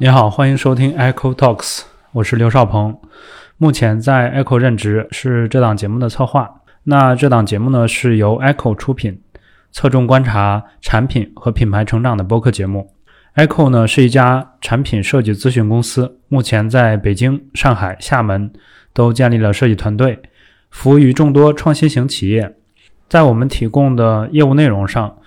[0.00, 2.96] 你好，欢迎收听 Echo Talks，我是刘少鹏，
[3.56, 6.48] 目前在 Echo 任职，是这档节目的策划。
[6.84, 9.20] 那这档节目呢是由 Echo 出品，
[9.72, 12.94] 侧重观察产品和品牌成长的播客节目。
[13.34, 18.52] Echo 呢是一家产品设计咨询公司，目前在北京、上海、厦门
[18.92, 20.22] 都建立了设计团队，
[20.70, 22.54] 服务于众多创新型企业。
[23.08, 25.18] 在我们提供的业务内容上，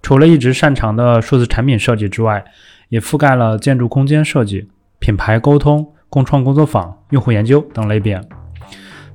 [0.00, 2.44] 除了一直擅长的数字产品设计之外，
[2.92, 8.20] 也覆盖了建筑空间设计、品牌沟通、共创工作坊、用户研究等类别。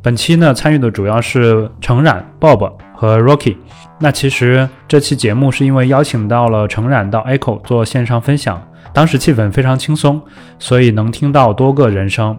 [0.02, 3.56] 本期呢，参与的主要是程冉、Bob 和 Rocky。
[4.00, 8.60] 那其实这期节目是因为邀请到了程冉到 Echo 做线上分享，
[8.92, 10.20] 当时气氛非常轻松，
[10.58, 12.36] 所以能听到多个人声。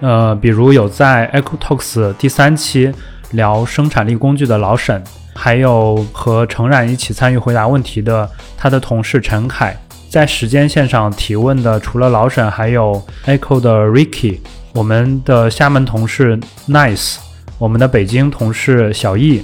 [0.00, 2.90] 呃，比如有在 Echo Talks 第三期
[3.32, 9.76] 聊生产力工具的老沈，还有和程冉一起参与回答问题的他的同事陈凯。
[10.08, 14.38] 在时间线上提问的除了老沈，还有 Echo 的 Ricky。
[14.74, 17.16] 我们的厦门同事 Nice，
[17.58, 19.42] 我们的北京同事小易，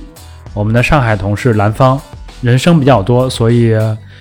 [0.53, 2.01] 我们的上海同事兰芳，
[2.41, 3.75] 人声比较多，所以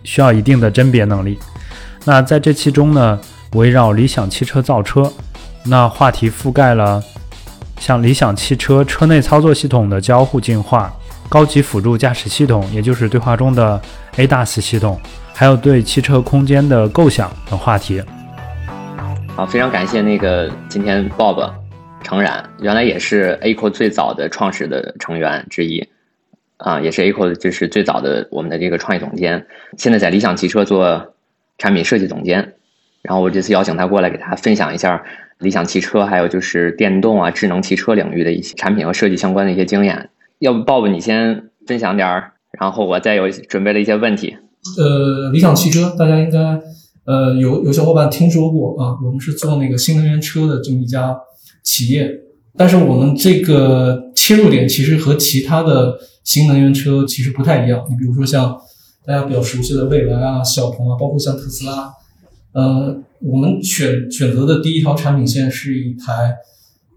[0.03, 1.37] 需要一定的甄别能力。
[2.03, 3.19] 那在这期中呢，
[3.53, 5.11] 围绕理想汽车造车，
[5.65, 7.01] 那话题覆盖了
[7.79, 10.91] 像理想汽车车内操作系统的交互进化、
[11.29, 13.79] 高级辅助驾驶系统，也就是对话中的
[14.15, 14.99] ADAS 系统，
[15.35, 18.01] 还有对汽车空间的构想等话题。
[19.35, 21.51] 好，非常感谢那个今天 Bob
[22.03, 25.87] 诚然，原来也是 Aco 最早的创始的成员之一，
[26.57, 29.45] 啊，也是 Aco 就是最早的我们的这个创业总监，
[29.77, 31.15] 现在在理想汽车做
[31.57, 32.53] 产品设计总监。
[33.01, 35.03] 然后我这次邀请他过来，给大家分享一下
[35.39, 40.09] 理想汽车，还有就是电动啊、智能汽车领域的一些产品和设计相关的一些经验。
[40.39, 44.37] 要不 Bob 你先分享点儿，然后我再有准备了一些问题。
[44.77, 46.61] 呃，理想汽车大家应该。
[47.05, 48.97] 呃，有有小伙伴听说过啊？
[49.03, 51.13] 我们是做那个新能源车的这么一家
[51.61, 52.09] 企业，
[52.55, 57.85] 但是我们这个切入点其实和其他的新能源车其实不太一样。
[57.89, 58.57] 你比如说像
[59.05, 61.91] 大家比较熟悉的蔚来啊、小鹏啊，包括像特斯拉，
[62.53, 66.33] 呃，我们选选择的第一条产品线是一台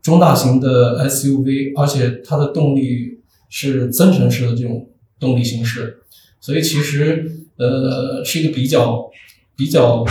[0.01, 4.89] 中大型的 SUV，而且它的动力是增程式的这种
[5.19, 5.97] 动力形式，
[6.41, 9.11] 所以其实呃是一个比较。
[9.59, 10.05] 比较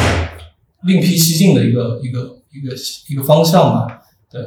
[0.88, 2.76] 另辟蹊径的一个一个一个
[3.10, 4.02] 一个方向吧，
[4.32, 4.42] 对，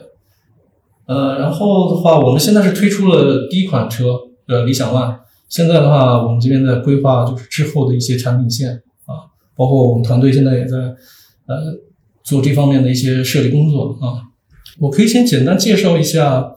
[1.06, 5.20] 呃，然后的话，我们现在是推出了第一款车，呃，理想 ONE。
[5.48, 10.76] 现在的话，我们这边在规划就是之后的一些产品线啊，包括我们团队现在也在
[11.46, 11.78] 呃
[12.24, 14.34] 做这方面的一些设计工作啊。
[14.80, 16.56] 我可以先简单介绍一下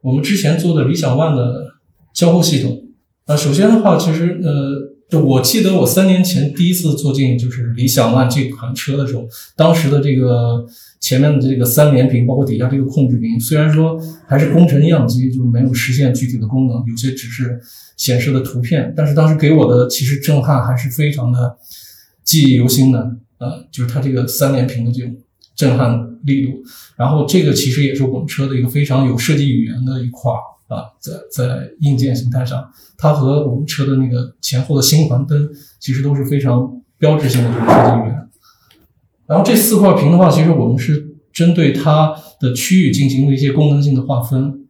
[0.00, 1.74] 我们之前做的理想 ONE 的
[2.14, 2.84] 交互系统。
[3.26, 4.91] 啊，首先的话，其实呃。
[5.12, 10.64] 就我记得我三年前第一次坐进就是理想 ONE 这款车的时候，当时的这个
[11.00, 17.60] 前面的这个三连屏，包括底下这个控制屏，虽然说还是工程样机，就没有实现具体的功能，有些只是
[17.98, 21.58] 显示的图片，但是当时给我的其实震撼还是非常的
[22.24, 23.14] 记忆犹新的。
[23.36, 25.14] 呃，就是它这个三连屏的这种
[25.54, 26.52] 震撼力度，
[26.96, 30.32] 然后这个其实也是我们车的一个非常有设计语言的一块。
[30.68, 32.66] 啊，在在硬件形态上，
[33.02, 35.48] 它和我们车的那个前后的星环灯
[35.80, 38.28] 其实都是非常标志性的这个设计语言。
[39.26, 44.68] 然后这四块屏的话，其实我们是针对它的区域进行了一些功能性的划分。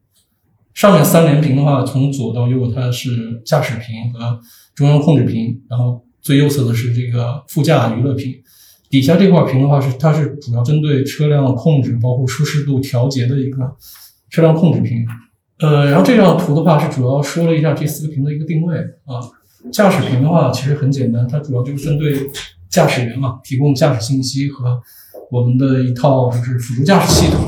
[0.72, 4.40] 上面三连屏的话，从左到右它是驾驶屏和
[4.74, 8.32] 中央控制屏，然后最右侧的是这个副驾娱乐屏。
[8.88, 13.76] 底下这块屏的话，是它是主要针对车辆控制，包括舒适度调节的一个
[14.30, 15.04] 车辆控制屏。
[15.62, 19.22] 呃，然后这张图的话是主要说了一下这四个屏的一个定位啊。
[19.72, 22.28] 驾驶屏的话其实很简单，它主要就是针对
[22.68, 24.82] 驾驶员嘛，提供驾驶信息和
[25.30, 27.40] 我们的一套就是辅助驾驶系统。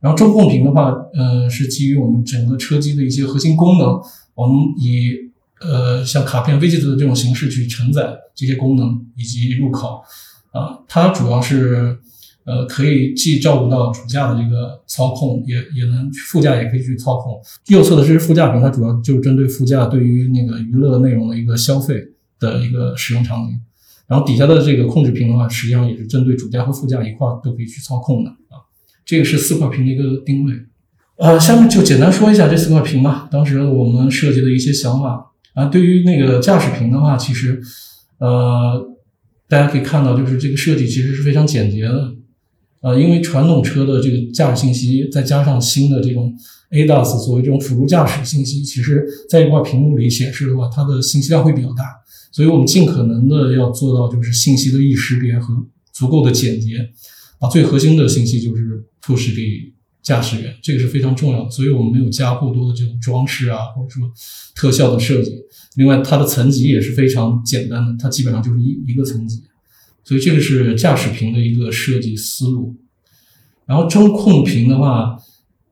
[0.00, 4.00] 然后中控屏的话，呃，是基于我们整个车机的一些核心功能，
[4.34, 5.14] 我们以
[5.60, 10.02] 呃像卡片、widget 的这种形式去承载这些功能以及入口
[10.50, 10.80] 啊。
[10.88, 11.98] 它主要是。
[12.44, 17.40] 呃，可以既照顾到主驾的这个操控，也也能副驾也可以去操控。
[17.68, 22.02] 右侧的这是副驾屏，它主要就是针对副驾对于那个娱乐内容的一个消费
[22.40, 23.60] 的一个使用场景。
[24.08, 28.60] 然后底下的这个控制屏的话，实际上也是针对主驾和副驾一块都可以去操控的啊。
[29.06, 30.52] 这个是四块屏的一个定位。
[31.16, 33.28] 呃，下面就简单说一下这四块屏吧。
[33.30, 37.62] 当时我们设计的一些想法啊，对于那个驾驶屏的话，其实
[38.18, 38.84] 呃，
[39.48, 42.12] 大家可以看到，就是这个设计其实是非常简洁的。
[42.82, 46.36] 呃，因为传统车的这个驾驶信息，再加上新的这种
[46.70, 51.84] ADAS 作为这种辅助驾驶信息，其实在一块屏幕里显示的话，它的信息量会比较大，
[52.32, 55.54] 所以我们尽可能的要做到就是信息的易识别和
[55.92, 56.90] 足够的简洁，
[57.38, 61.50] 把最核心的信息就是 push 给驾驶员，这个是非常重要的。
[61.50, 64.10] 所以我们没有加过多的这种装饰啊，或者说
[64.56, 65.32] 特效的设计。
[65.76, 69.40] 另外，它的层级也是非常简单的，它基本上就是一一个层级。
[70.12, 72.76] 所以这个是驾驶屏的一个设计思路。
[73.64, 75.16] 然后中控屏的话，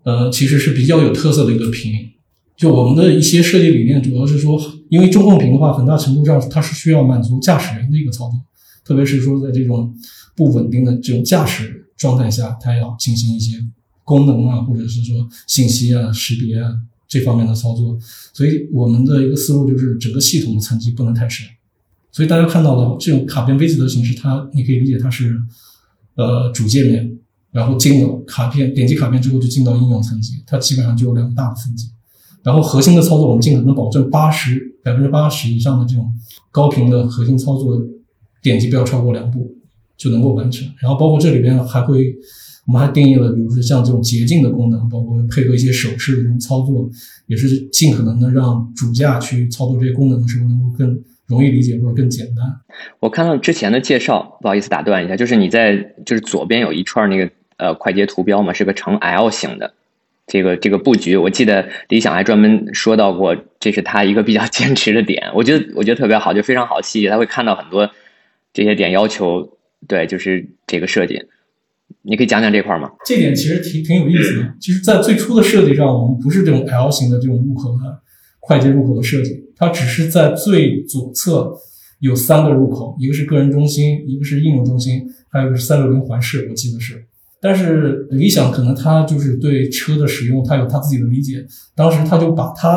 [0.03, 1.93] 呃，其实是比较有特色的一个屏。
[2.57, 4.59] 就我们的一些设计理念，主要是说，
[4.89, 8.41] 因为中控屏的话，很大程度上它是需要满足驾驶员的一个操作，
[8.83, 9.95] 特别是说在这种
[10.35, 13.63] 不稳定的这种驾驶状态下，它要进行一些
[14.05, 16.73] 功能啊，或者是说信息啊、识别啊
[17.07, 17.99] 这方面的操作。
[18.33, 21.47] 所以我们的一个思路就是，整个系统的层级不能太深。
[22.13, 25.37] 所以大家看到的这种卡片 V 字的形式，它你可以理解它是，
[26.17, 27.11] 呃，主界面，
[27.53, 31.89] 然后进了卡片，点击卡片之后就进到应用层级，它基本上就有两个大的层级。
[32.43, 36.11] 然后核心的操作，我们尽可能保证八十百分之八十以上的这种
[36.51, 37.79] 高频的核心操作，
[38.43, 39.55] 点击不要超过两步
[39.97, 40.67] 就能够完成。
[40.81, 42.15] 然后包括这里边还会，
[42.67, 46.89] 我们还定义了，比如说像这种捷径的功能，包括配合一些手势的这种操作，
[47.27, 50.99] 也是尽可能的让主驾去操作这些功能的时候能够更
[51.31, 52.45] 容易理解或者更简单。
[52.99, 59.73] 我看到之前的介绍，不好意思打断一下，就是你在就是左边有一串那个呃快捷图标嘛，是个呈 L 型的。
[60.27, 65.31] 这个这个布局，我记得理想还专门说到过，这是他一个比较 坚持的点。
[65.35, 67.91] 我觉得我觉得特别好，就非常好细节，他会看到很多
[68.53, 69.57] 这些点要求。
[69.89, 71.19] 对，就是这个设计，
[72.03, 72.91] 你可以讲讲这块吗？
[73.03, 74.55] 这点其实挺挺有意思的。
[74.61, 78.01] 其实，在最初的设计上，我们不是这种 L 型的这种入口的
[78.51, 81.55] 快捷入口的设计，它只是在最左侧
[82.01, 87.07] 有三个入口，一个是个人中心，一个是应用中心，还有一个是三六零环视，我记得是。
[87.41, 91.47] 但是理想可能他就是对车的使用，他有他自己的理解。
[91.77, 92.77] 当时他就把他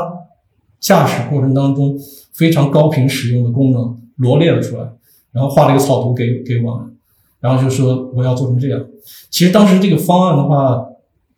[0.79, 1.97] 驾驶过程当中
[2.33, 4.87] 非常高频使用的功能罗列了出来，
[5.31, 6.95] 然后画了一个草图给给我们，
[7.39, 8.85] 然后就说我要做成这样。
[9.31, 10.85] 其实当时这个方案的话，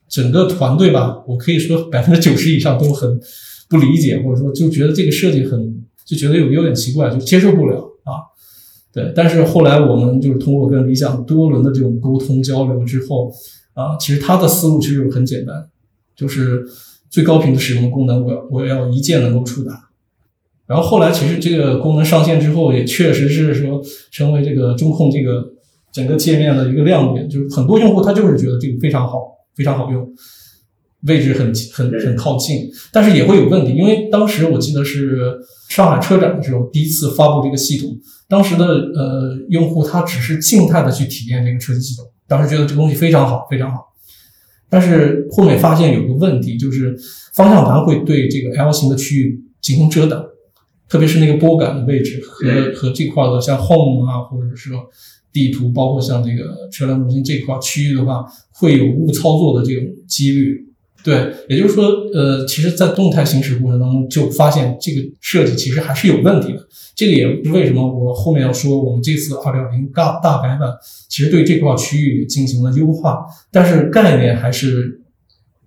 [0.10, 3.18] 整个团队吧，我可以说百分之九十以上都很
[3.70, 8.22] 不理解，或者说就觉得这个设计很就觉得有有点奇怪，就接受不了啊。
[8.94, 13.32] 对，但是后来我们就是通过跟理想多轮的这种沟通交流之后，
[13.74, 15.68] 啊，其实他的思路其实很简单，
[16.16, 16.64] 就是
[17.10, 19.90] 最高频的使用功能，我我要一键能够触达。
[20.68, 25.54] 然后后来其实这个功能上线之后，也确实是说成为这个中控这个
[25.92, 29.20] 整个界面的一个亮点，就是很多用户他就是觉得这个非常好，
[29.56, 30.10] 非常好用，
[31.06, 35.38] 位置很很很靠近，但是也会有问题，因为当时我记得是
[35.70, 37.98] 上海车展的时候第一次发布这个系统。
[38.28, 43.94] 当时的呃用户他只是静态的去体验这个车机系统，当时觉得这个东西非常好，非常好。
[44.68, 46.98] 但是后面发现有个问题，就是
[47.36, 50.26] 方向盘会对这个 L 型的区域进行遮挡，
[50.90, 54.90] 特别是那个拨杆的位置和和这块的像 Home 啊，或者说
[55.32, 60.66] 地图，包括像这个车辆中心这块区域的话，会有误操作的这种几率。
[61.06, 61.86] 对，也就是说，
[62.16, 66.60] 呃，其实，在动态行驶过程当中，就发现这个设计其实还是有问题的。
[66.96, 70.68] 这个也是为什么我后面要说，我们这次二点零大大改版，
[71.08, 75.00] 其实对这块区域进行了优化，但是概念还是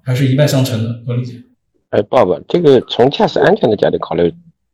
[0.02, 1.34] 还是一脉相承的，我理解。
[1.90, 4.24] 哎，爸爸，这个从驾驶安全的角度考虑，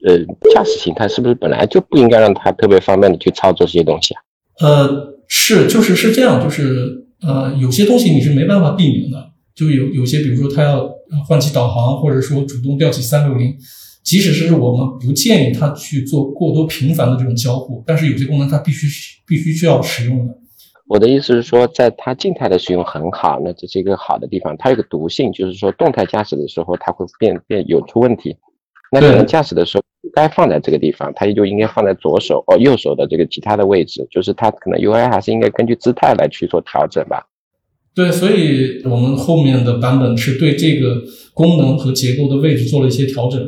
[0.06, 0.16] 呃，
[0.54, 4.22] 驾驶形态是不是本来就不应该让它特别方便的去操作这些东西啊？
[4.60, 9.33] 呃，是，就是是这样，就是呃，有些东西你是没办法避免的。
[9.54, 10.90] 就有有些，比如说他要
[11.26, 13.56] 换起导航，或者说主动调起三六零，
[14.02, 18.86] 即使是我们不建议他去做过多频繁的这种交互，但是有些功能它必须
[19.26, 20.34] 必须需要使用的。
[20.86, 24.54] 我的意思是说，在它静态的使用很好，那这是一个好的地方。
[24.58, 28.36] 它有个毒性，就是说动态驾驶的时候它会变变有出问题。
[28.92, 37.26] 那可能驾驶的时候该放在这个地方，它也就应该放在左手哦右手的这个其他的位置，就是它可能 UI 还是应该根据姿态来去做调整吧。
[37.94, 43.40] 对，所以我们后面的版本是对这个功能和结构的位置做了一些调整，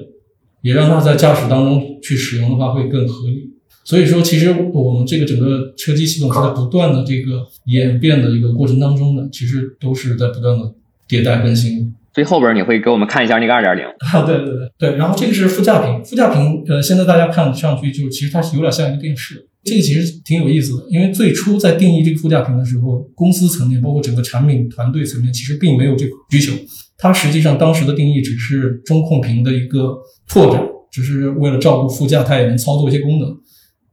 [0.63, 3.51] 也让它在驾驶当中去使用的话会更合理。
[3.85, 10.73] 所以说，其实我们这个整个车机系统是在不断的这个演变的一个过程当中的，其实都是在不断的
[11.09, 11.95] 迭代更新。
[12.15, 14.23] 所以后边你会给我们看一下那个二点零啊？
[14.23, 14.97] 对对对对。
[14.97, 19.47] 然后这个是副驾屏，副驾屏呃，现在大家看上去就其实它是有点像一个电视。
[19.67, 26.53] 这个其实挺有意思的，因为最初在定义这个副驾屏的时候，公司层面包括整个产品团队层面，其实并没有这个需求。
[26.97, 29.97] 它实际上当时的定义只是中控屏的一个
[30.29, 33.37] 拓展，只是为了照顾副驾，它也能操作一些功能。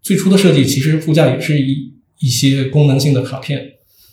[0.03, 3.59] 最初的设计其实副驾也是一一些功能性的卡片，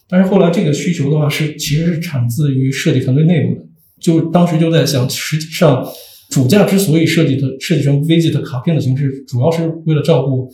[0.09, 3.63] 但是后来这个需求的话是其实是产自于设计团队内部的，
[4.01, 5.87] 就当时就在想，实际上
[6.31, 10.51] 主驾之所以设计的设计成 visit 卡片的形式，主要是为了照顾。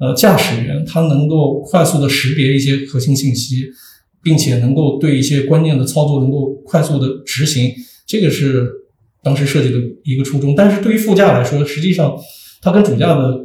[0.00, 3.66] 呃驾驶员他能够快速的识别一些核心信息，
[4.22, 7.72] 并且能够对一些关键的操作能够快速的执行，
[8.06, 8.68] 这个是
[9.22, 10.54] 当时设计的一个初衷。
[10.54, 12.16] 但是对于副驾来说，实际上
[12.62, 13.38] 它跟主驾的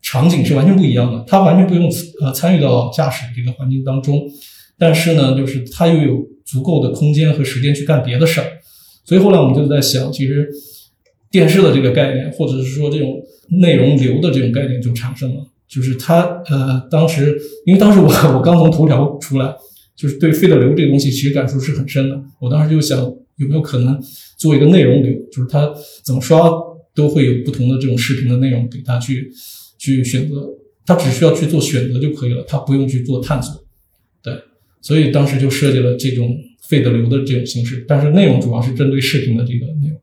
[0.00, 1.90] 场景是完全不一样的，它完全不用
[2.22, 4.22] 呃参与到驾驶这个环境当中，
[4.78, 8.46] 但是呢，就是它又有足够的空间和时间去干别的事儿。
[9.04, 10.48] 所以后来我们就在想，其实
[11.30, 13.20] 电视的这个概念，或者是说这种
[13.60, 15.47] 内容流的这种概念就产生了。
[15.68, 18.06] 就是他呃，当时因为当时我
[18.36, 19.54] 我刚从头条出来，
[19.94, 22.20] 就是对费的流这个东西其实感触是很深的。
[22.40, 22.98] 我当时就想
[23.36, 24.00] 有没有可能
[24.36, 25.72] 做一个内容流，就是他
[26.04, 26.50] 怎么刷
[26.94, 29.30] 都会有不同的这种视频的内容给他去
[29.78, 30.48] 去选择，
[30.86, 33.64] 他只需要去做选择就可以了，他不用去做探索。
[34.22, 34.32] 对，
[34.80, 36.36] 所以当时就设计了这种。
[36.68, 39.98] 费的流的这种形式，但是内容主要是针对视频的这个内容。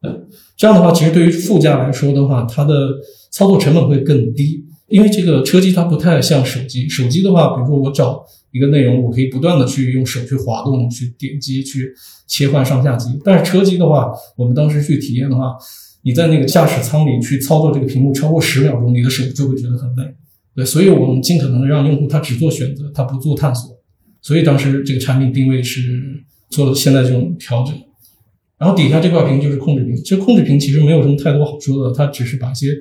[0.00, 2.94] 呃，这样的话，其实对于副驾来说的话，它的
[3.30, 6.88] 操作成本会更低，因为这个车机它不太像手机。
[6.88, 11.92] 手机的话，比如说我找一个内容，我可以不断的去用手去滑动、去点击、去
[12.26, 13.10] 切换上下级。
[13.24, 15.54] 但是车机的话，我们当时去体验的话，
[16.02, 20.04] 你在那个驾驶舱里去操作这个屏幕超过十秒钟，你的手就会觉得很累。
[20.54, 23.78] 对，所以我们尽可能的让用户他只做选择，他不做探索。
[24.22, 27.74] 所以当时这个产品定位是做了现在这种调整，
[28.58, 29.94] 然后底下这块屏就是控制屏。
[29.96, 32.74] 其实控制屏其实没有什么太多好说的，它只是把一些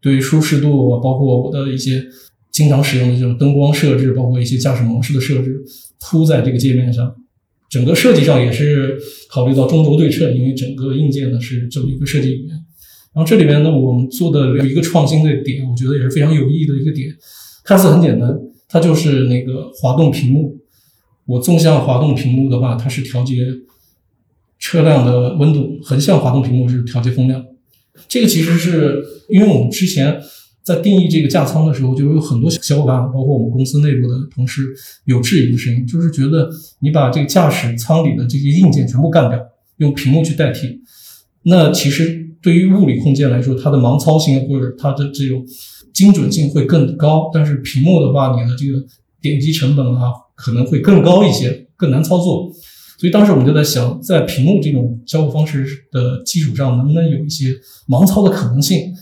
[0.00, 2.04] 对于舒适度，包括我的一些
[2.50, 5.60] 经常使用的这种灯光设置，包括一些驾驶模式的设置
[6.00, 7.14] 铺在这个界面上。
[7.68, 12.48] 整个设计上也是考虑到中轴对称，因为整个硬件呢是这么一个设计语言。
[13.12, 17.10] 然后这里面呢，我们做的有一个创新的点，我觉得也是非常有意义的一个点，
[17.64, 18.34] 看似很简单，
[18.68, 20.58] 它就是那个滑动屏幕。
[21.26, 23.44] 我纵向滑动屏幕的话，它是调节
[24.58, 27.44] 车辆的温度；横向滑动屏幕是调节风量。
[28.08, 30.18] 这个其实是因为我们之前
[30.64, 34.62] 在定义这个架舱的时候，就有很多小伙伴，包括我们公司内部的同事
[35.04, 36.48] 有质疑的声音，就是觉得
[36.80, 39.38] 你把这个驾驶舱里的这些硬件全部干掉，
[39.76, 40.80] 用屏幕去代替，
[41.42, 45.44] 那其实对于物理空间来说，它的盲操性或者它的这种
[45.92, 47.30] 精准性会更高。
[47.32, 48.84] 但是屏幕的话，你的这个
[49.20, 50.12] 点击成本啊。
[50.40, 52.48] 可能会更高一些，更难操作，
[52.98, 57.54] 所以当时我们就在想，在屏幕这种交互方式的基础上，能不能有一些
[57.88, 58.92] 盲操的可能性？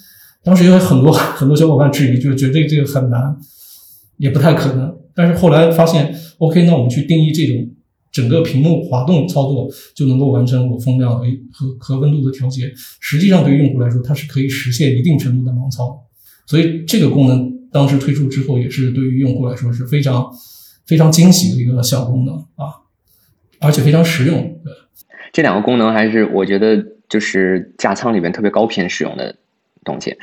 [0.45, 3.35] 当时有很多 很多小伙伴质疑，就觉得这个很难，
[4.19, 4.95] 也不太可能。
[5.15, 7.67] 但是后来发现，OK，那我们去定义这种
[8.13, 11.27] 整个屏幕滑动操作就能够完成我风量和
[11.79, 12.71] 和温度的调节。
[13.01, 15.99] 实际上，对于用户来说，它是可以实现一定程度的盲操。
[16.47, 20.31] 所以这个功能当时推出之后，也是对于用户来说是非常。
[20.87, 22.71] 非常惊喜的一个小功能啊，
[23.61, 24.59] 而且非常实用。
[25.33, 29.35] 这两个功能还是我觉得就是驾舱里面特别高频使用的
[29.85, 30.17] 东西。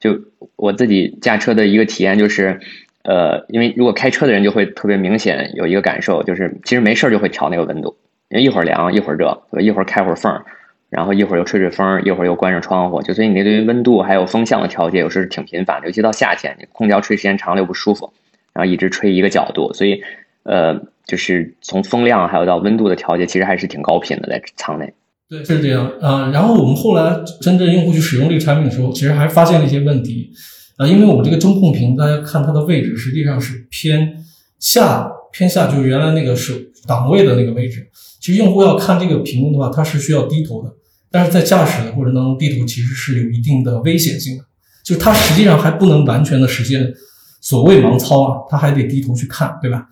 [0.00, 0.18] 就
[0.56, 2.60] 我自己驾车的一个体验就是，
[3.02, 7.96] 呃，因为如果开车的人就会特别明显有一个感受，就是其实没事儿就会调那个温度，
[8.28, 10.42] 因为一会儿凉一会儿热，一会儿开会儿缝，
[10.90, 18.12] 然后一会儿又吹吹风，一会儿又关上窗户，就所以你对于温度还有风向的调节有时是挺频繁的，尤其到夏天，空调吹时间长了又不舒服。
[18.52, 20.00] 然后一直吹一个角度，所以，
[20.44, 24.92] 呃，就是从风量还有到温度的调节，其实还是挺高频的，在舱内。
[25.28, 26.30] 对，就是这样啊。
[26.30, 30.30] 然后我们后来真正用户去使用这个产品的时候，其实还发现了一些问题
[30.76, 30.86] 啊。
[30.86, 34.24] 因为我们这个中控屏，大家看它的位置实际上是偏
[34.58, 36.54] 下，偏下就是原来那个手
[36.86, 37.88] 档位的那个位置。
[38.20, 40.70] 其实用户要看这个屏幕的话，它是需要低头的。
[41.10, 44.44] 但是在驾驶的过程当中，低头其实是有一定的危险性的，
[44.82, 46.92] 就是它实际上还不能完全的实现。
[47.40, 49.86] 所谓盲操啊，他还得低头去看，对吧？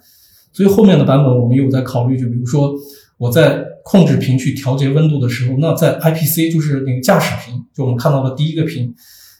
[0.52, 2.74] 所以后面的版本我们有在考虑，就比如说
[3.18, 8.94] 我在控制屏去调节温度的时候，那在 IPC 就是那个驾驶屏，就我们看到的第一个屏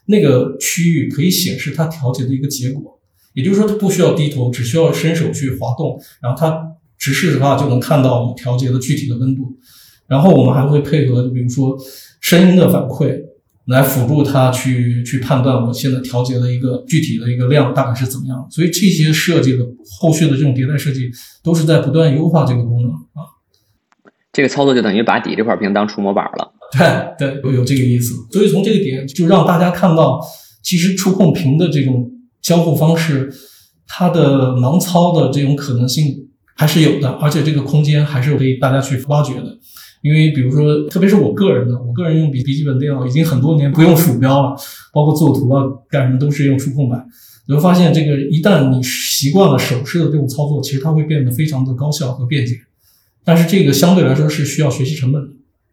[0.07, 2.99] 那个区域可以显示它调节的一个结果，
[3.35, 6.61] 也就是说它不需要低头，只需要伸手去滑动，然后它
[6.99, 9.57] 直视的话就能看到我们调节的具体的温度。
[10.09, 11.76] 然后我们还会配合，就比如说
[12.21, 13.31] 声音的反馈。
[13.66, 19.64] 来辅助它去去判断我现在调节的一个具体的一个量大概是怎么样，所以这些设计的
[20.00, 21.11] 后续的这种迭代设计
[21.42, 23.23] 都是在不断优化这个功能啊。
[24.33, 26.52] 这个操作就等于把底这块屏当触摸板了。
[26.73, 28.14] 对对，有这个意思。
[28.33, 30.19] 所以从这个点就让大家看到，
[30.62, 33.31] 其实触控屏的这种交互方式，
[33.87, 39.59] 它的盲操的这种可能性还是有的，而且这个空间还是可以大家去挖掘的。
[40.02, 44.56] 因为比如说，特别是我个人的，我个人用笔笔记本电脑已经很多年不用鼠标了，
[44.92, 47.06] 包括作图啊干什么都是用触控板。
[47.47, 52.56] 你会发现，这个一旦你习惯了手势的这种操作，其实它会变得非常的高效和便捷。
[53.25, 55.28] 但是这个相对来说是需要学习成本的，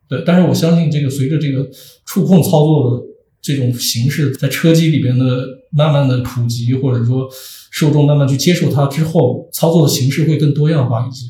[0.08, 0.24] 对。
[0.26, 1.68] 但是我相信，这个随着这个
[2.06, 3.06] 触控操作的
[3.42, 7.28] 这种形式在车机里边的慢慢的普及，或者说
[7.72, 11.26] 受众慢慢去接受它之后，操作的形式会更多样化一些。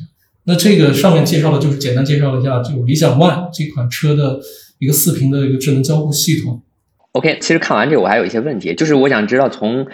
[0.50, 4.39] 那这个上面介绍的就是简单介绍一下，就理想 ONE 这款车的
[4.79, 6.63] 一个四屏的一个智能交互系统。
[7.12, 9.86] OK，其实看完这个我还有一些问题，就是我想知道从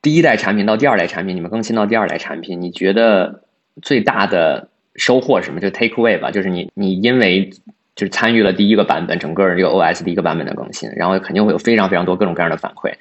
[0.00, 3.42] 第一代产品到第二代产品，你们更新到第二代产品，你觉得
[3.82, 5.58] 最大的收获是什么？
[5.58, 7.50] 就 take away 吧，就是你你因为
[7.96, 12.92] 就是参与了第一个版本，整个这个 OS 第一个版本的更新，然后肯定会有非常非常多各种各样的反馈，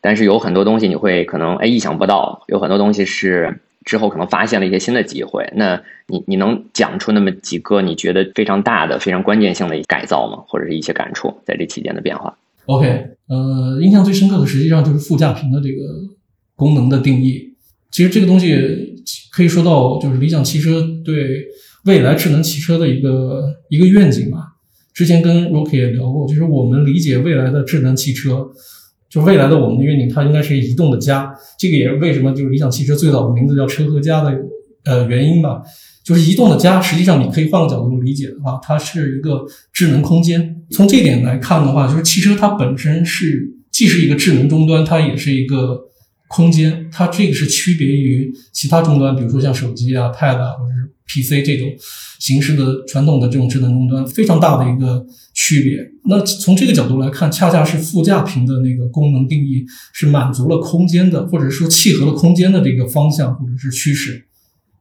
[0.00, 3.60] 但是有很多东西你会可能哎意想不到，有很多东西是。
[3.84, 10.42] 之后可能发现了一些新的机会，那你你能讲出那么几个你觉得非常大的、非常关键性的改造吗？
[10.48, 12.36] 或者是一些感触在这期间的变化
[12.66, 12.86] ？OK，
[13.28, 15.82] 呃，印象最深刻的实际上就是副驾屏的这个
[16.56, 17.54] 功能的定义。
[17.90, 18.96] 其实这个东西
[19.30, 21.44] 可以说到就是理想汽车对
[21.84, 24.38] 未来智能汽车的一个一个愿景吧。
[24.92, 28.50] 之前跟 Rocky 也聊过，就是我们理解未来的智能汽车。
[29.14, 31.32] 就未来的我们的愿景，它应该是移动的家。
[31.56, 34.36] 这个也是为什么就是理想汽车最早的名字叫车和家的
[34.84, 35.62] 呃原因吧。
[36.02, 40.56] 就是移动的家，实际上你可以换个角度理解的话，它是一个智能空间。
[40.72, 45.80] 从这点来看的话，就是汽车它本身是既是一个智能终端，它也是一个
[46.26, 46.90] 空间。
[46.90, 51.68] 它这个是区别于其他终端，比如说像手机啊、Pad 啊，或者是 PC 这种。
[52.20, 55.78] 形式的传统的这种智能终端非常大的一个区别。
[56.06, 64.24] 那从这个角度来看，恰恰是副驾屏的那个功能定义是满足了空间的，或者说契合了空间的这个方向或者是趋势。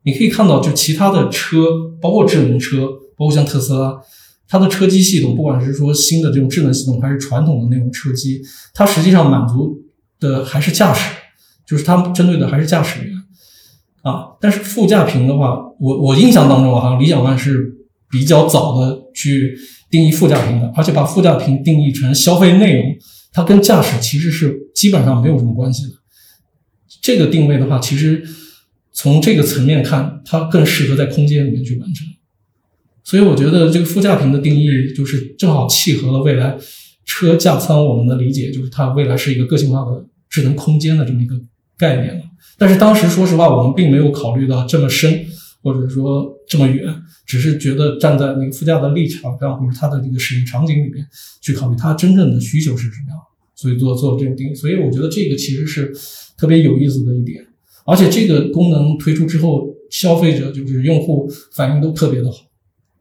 [0.04, 1.66] 你可以看到，就其他的车，
[2.02, 2.88] 包括智能车，
[3.18, 4.00] 包括像特斯拉，
[4.48, 8.42] 它的车机系统，不管是说新的这种智能系统，还是传统的那种车机，
[8.74, 9.82] 它实际上满足
[10.20, 11.14] 的还是驾驶，
[11.68, 13.23] 就是它针对的还是驾驶员。
[14.04, 17.74] 啊，但是副驾屏的话，我我印象当中好像理想 ONE 是
[18.10, 19.58] 比较早的去
[19.90, 22.96] 定义副驾屏的，而且把副驾屏定义成消费内容，
[23.32, 25.94] 它跟驾驶其实是基本上没有什么关系的。
[27.02, 28.22] 这个定位的话，其实
[28.92, 32.06] 从这个层面看，它更适合在空间里面去完成。
[33.06, 36.58] 所以我觉得这个副驾屏的定义就是正好契合了未来
[37.06, 41.36] 车驾舱我们的理解，就是它未来是一个个性化的智能空间的这么一个
[41.84, 42.24] 概念了。
[42.58, 45.26] 但是当时说实话，我们并没有考虑到这么深，
[45.62, 46.86] 或者说这么远，
[47.26, 51.06] 只是觉得站在那个副驾的立场上，或者它的这个使用场景里面
[51.42, 53.20] 去考虑它真正的需求是什么样，
[53.56, 54.56] 所以做做这种定义。
[54.56, 55.92] 所以我觉得这个其实是
[56.38, 57.46] 特别有意思的一点，
[57.86, 62.38] 而且这个功能推出之后，消费者就是用户反应都特别的好。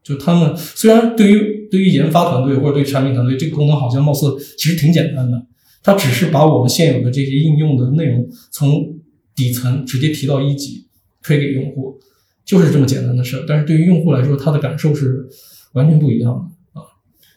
[0.03, 4.27] 就他们虽然对于对于研发团队或者对产品团队，这个功能好像貌似
[4.59, 5.41] 其实挺简单的，
[5.83, 9.01] 它只是把我们现有的这些应用的内容从
[9.35, 10.87] 底层直接提到一级，
[11.23, 11.99] 推给用户，
[12.45, 13.45] 就是这么简单的事儿。
[13.49, 15.27] 但是对于用户来说，他的感受是
[15.73, 16.85] 完全不一样的啊。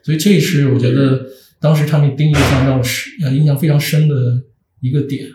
[0.04, 1.26] 所以这是我觉得
[1.60, 4.44] 当时产品定义上让我是呃印象非常深的
[4.80, 5.28] 一个点。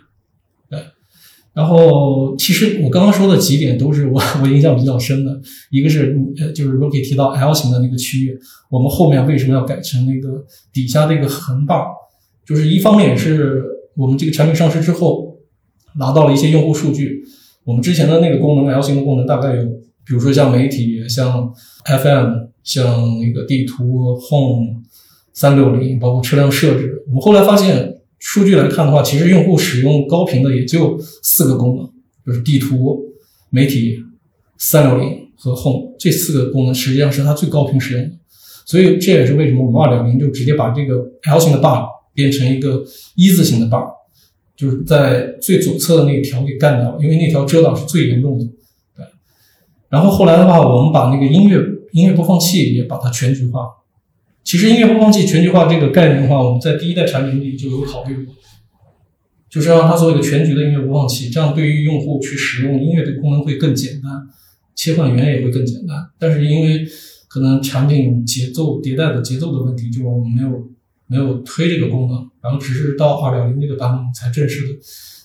[0.68, 0.78] 对，
[1.52, 5.40] 然后其实我刚刚说的几点都是我我印象比较深的。
[5.70, 8.38] 一个是呃就是 Rocky 提到 L 型的那个区域，
[8.70, 11.86] 我们后面为什么要改成那个底下这个横把？
[12.50, 13.64] 就是一方面是
[13.96, 15.30] 我们这个产品上市之后。
[15.98, 17.20] 拿到了一些用户数据，
[17.64, 19.64] 我们之前的那个功能 L 型的功能大概有，
[20.06, 21.52] 比如说像媒体、像
[21.84, 22.32] FM、
[22.62, 24.82] 像那个地图、Home、
[25.32, 27.02] 三六零，包括车辆设置。
[27.08, 31.90] 我们后来发现，数据来看的话，其实用户使用高频的也就四个功能，
[32.24, 33.00] 就是地图、
[33.50, 33.98] 媒体、
[34.58, 38.12] 三六零和 Home 这四个功能，实际上是它最高频使用的。
[38.64, 41.82] 所以这也是为什么我们二点零就直接把这个 L 型的 bug
[42.14, 42.84] 变成一个
[43.16, 43.98] 一字形的 bar。
[44.56, 48.44] 就是在最左侧的那条给干掉，因为那条遮挡是最严重的。
[48.94, 49.02] 对，
[49.88, 51.56] 然后后来的话，我们把那个音乐
[51.92, 53.66] 音乐播放器也把它全局化。
[54.44, 58.34] 其实音乐播放器全局化这个概念的话，我们在第一代产品里就有考虑过，
[59.48, 64.28] 就是让它做一个全局的音乐播放器，这样对于用户去使用音乐的功能会更简单，
[64.74, 65.96] 切换源也会更简单。
[66.18, 66.86] 但是因为
[67.28, 70.68] 可能产品节奏迭代的节奏的问题，就我们没有。
[71.10, 74.78] 没有推这个功能，然后只是到二点零这个版本才正式的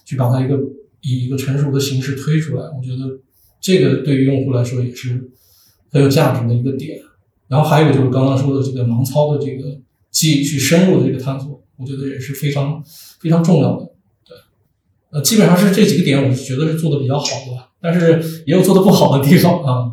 [0.04, 0.58] 去把它一个
[1.02, 2.64] 以一个成熟的形式推出来。
[2.64, 3.20] 我觉得
[3.62, 5.30] 这个对于用户来说也是
[5.92, 7.00] 很有价值的一个点。
[7.48, 9.78] 然后还有就是刚刚说的这个盲操的这个
[10.10, 12.84] 记忆去深入的这个探索，我觉得也是非常
[13.20, 13.86] 非常重要的。
[14.28, 14.36] 对，
[15.12, 19.92] 呃，基本上是这几个点，我觉得是做的比较好的，但是也有做的不好的地方啊。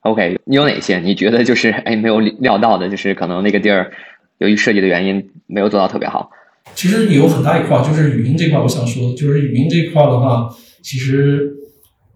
[0.00, 3.92] OK，你有哪些你觉得就是哎没有料到的，就是可能那个地儿。
[4.38, 6.30] 由于设计的原因，没有做到特别好。
[6.74, 10.48] 其实有很大一块就是语音这块，我想说，就是语音这块的话，
[10.82, 11.54] 其实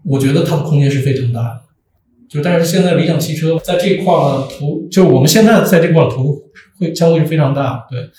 [0.03, 1.61] 我觉得它的空间是非常大的。
[2.29, 6.43] 就但是现在理想汽车在这块呢投，就是我们现在在这块投入
[6.77, 7.85] 会将会是非常大。
[7.89, 8.09] 对，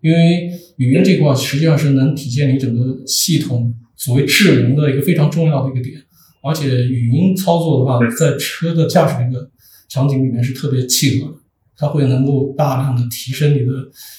[0.00, 6.00] 因为语音这块实际上是能体现你整个系统所谓智能的一个非常重要的一个点，
[6.42, 9.50] 而且语音操作的话，在车的驾驶这个
[9.88, 11.34] 场景里面是特别契合的，
[11.78, 13.72] 它会能够大量的提升你的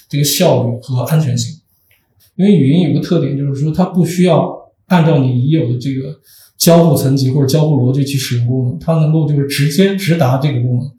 [0.08, 1.60] 这个效率和安全性。
[2.36, 4.50] 因为语音有个特点，就是说它不需要
[4.88, 6.18] 按照你已有的这个
[6.58, 10.90] 交互层级或者交互逻辑去使用功能，它能够就是直接直达这个功能。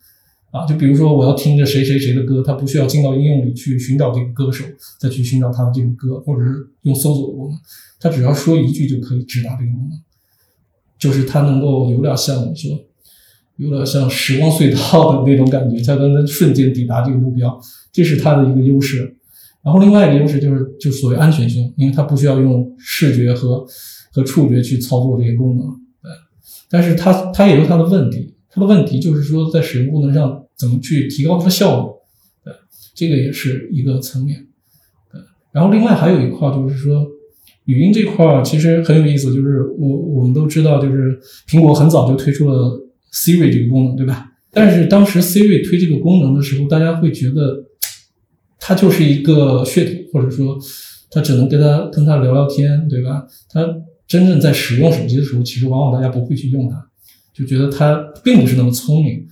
[0.51, 4.65] 啊，就比如说我要听着谁谁谁的歌，它不需要进到应用里去寻找这个歌手，
[4.99, 7.59] 再去寻找他的这个歌，或者是用搜索的功能，
[8.01, 10.01] 它只要说一句就可以直达这个功能，
[10.99, 12.85] 就是它能够有点像我说，
[13.61, 17.61] 有点像时光隧道的那种感觉，它能瞬间抵达这个目标，
[17.93, 19.17] 这是它的一个优势。
[19.63, 23.63] 然后另外一个优势就是，就所谓安全性，因为它不需要用视觉和
[24.13, 25.67] 和触觉去操作这些功能，
[26.03, 26.11] 对，
[26.71, 28.35] 但是它它也有它的问题。
[28.53, 31.93] 它的问题就是说，在使用功能上怎么去提高它的效率？
[32.45, 32.53] 对，
[32.95, 34.47] 这个也是一个层面。
[35.13, 35.21] 对，
[35.53, 37.07] 然后另外还有一块就是说，
[37.67, 42.77] 语音这块儿其实很有意思，就是我我们都知道，就是苹果很早就推出了
[43.13, 44.27] Siri 这个功能，对吧？
[44.53, 47.65] 但是当时 Siri 推这个功能的时候，大家会觉得
[48.59, 50.59] 它就是一个噱头，或者说
[51.11, 53.27] 它只能跟它跟它聊聊天，对吧？
[53.49, 53.67] 它
[54.07, 56.85] 真正在使用手机的时候，其实往往大家不会去用它。
[57.33, 59.25] 就觉得它并不是那么聪明，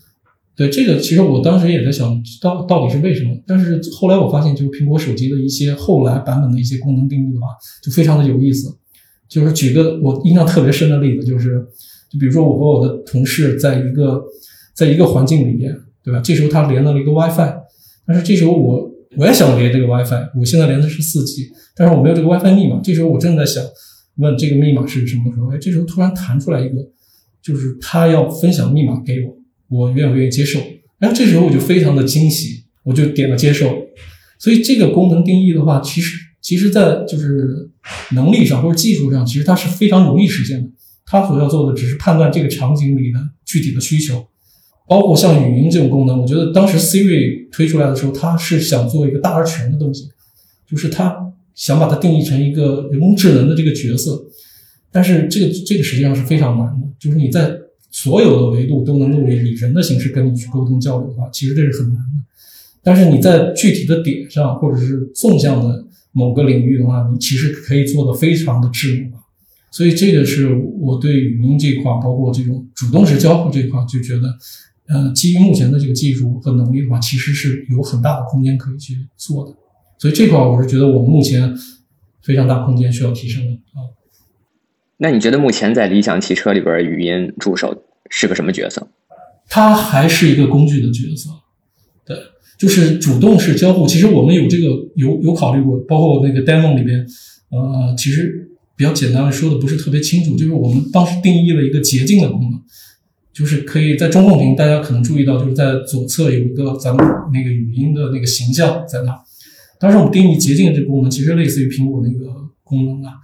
[0.57, 7.49] 对这个其实我当时也在想到到底是为什么，但是后来我发现，就是苹果手机的一些后来版本的一些功能定义的话，
[7.83, 8.79] 就非常的有意思。
[9.29, 11.67] 就是举个我印象特别深的例子，就是
[12.11, 14.23] 就比如说我和我的同事在一个
[14.75, 16.21] 在一个环境里边，对吧？
[16.21, 17.55] 这时候他连到了一个 WiFi，
[18.07, 22.81] 但是这时候我我也想连这个 WiFi，我现在连的是四 G，但是我没有这个 WiFi 密码。
[22.83, 23.63] 这时候我正在想
[24.17, 26.77] 问这个密码是什么时候，哎，这时候突然弹出来一个。
[27.41, 29.37] 就是他要分享密码给我，
[29.69, 30.59] 我愿不愿意接受？
[30.99, 33.73] 然后这时候我就非常的惊喜，我就点了接受。
[34.39, 37.71] 所以这个功能定义的话，其实其实在就是
[38.11, 40.69] 能力上或者技术上，其实它是非常容易实现的。
[41.11, 44.27] 它所要做的只是判断这个场景里的具体的需求，
[44.87, 46.21] 包括像语音这种功能。
[46.21, 50.11] 我觉得当时 Siri 推出来的时候，它是想做一个大而全的东西，
[50.71, 54.23] 就是它想把它定义成一个人工智能的这个角色。
[54.93, 57.57] 但是这个这个实际上是非常难的，就是你在
[57.91, 62.21] 所有的维度都能够以人的形式跟你去沟通交流的话，其实这是很难的。
[62.83, 69.18] 但是你在具体的点上，或者是纵向的某个领域的话，你其实可以做的非常的智能。
[69.71, 74.35] 所以这个是我对语音这块，包括这种主动式交互这块，就觉得，
[74.89, 79.55] 呃，基于目前的这个技术和能力的话，其实是有很大的空间可以去做的。
[79.99, 81.55] 所以这块我是觉得我们目前
[82.23, 83.93] 非常大空间需要提升的啊。
[84.97, 88.89] 那你觉得目前在理想汽车里边，语音助手是个什么角色？
[89.49, 91.31] 它还是一个工具的角色，
[92.05, 92.17] 对，
[92.59, 93.87] 就是主动式交互。
[93.87, 97.07] 其实我们有这个有有考虑过，包括那个 demo 里边，
[97.51, 98.48] 呃，其实
[98.79, 102.63] 比较简单的说的不是特别清楚，就是我们当时定义了一个捷径的功能，
[103.33, 109.13] 就是可以在中控屏，大家可能注意到，就是在左侧有一个咱们那个语音的那个形象在那。
[109.81, 113.15] 当时我们定义捷径这个功能，其实类似于苹果那个功能啊。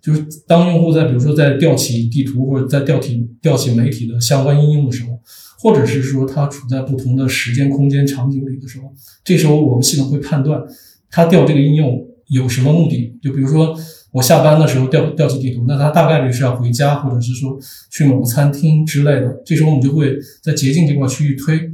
[0.00, 5.10] 就是当用户在比如说在调起地图或者在调起调起媒体的相关应用的时候，
[5.58, 8.92] 或者是说它处在不同的时间空间场景里的时候，
[9.24, 10.62] 这时候我们系统会判断
[11.10, 13.18] 它调这个应用有什么目的。
[13.20, 13.76] 就比如说
[14.12, 17.58] 我下班的时候调调起地图，那它大概率是要回家，或者是说
[17.90, 19.40] 去某个餐厅之类的。
[19.44, 21.70] 这时候我们就会在捷径这块区域推。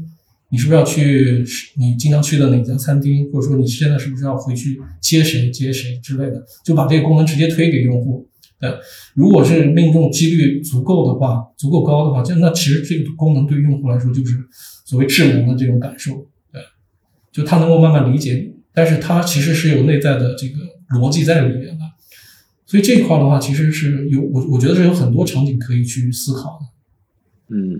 [0.48, 1.44] 你是不是要去
[1.76, 8.28] 你经常去的哪家餐厅，或者说你现在是不是要回去接谁接谁之类的，就把这个功能直接推给用户。
[8.60, 8.72] 对，
[9.14, 14.36] 如果是命中几率足够的话，足够高的话，就那其实这个功能对用户来说就是
[14.84, 16.12] 所谓智能的这种感受。
[16.52, 16.62] 对，
[17.32, 20.54] 就他能够慢慢理解你，但是他其实是有内在的这个
[20.96, 21.84] 逻辑在里面的。
[22.66, 26.66] 所以这一块的话，其实是有我我觉得是有很多场景可以去思考的。
[27.48, 27.78] 嗯，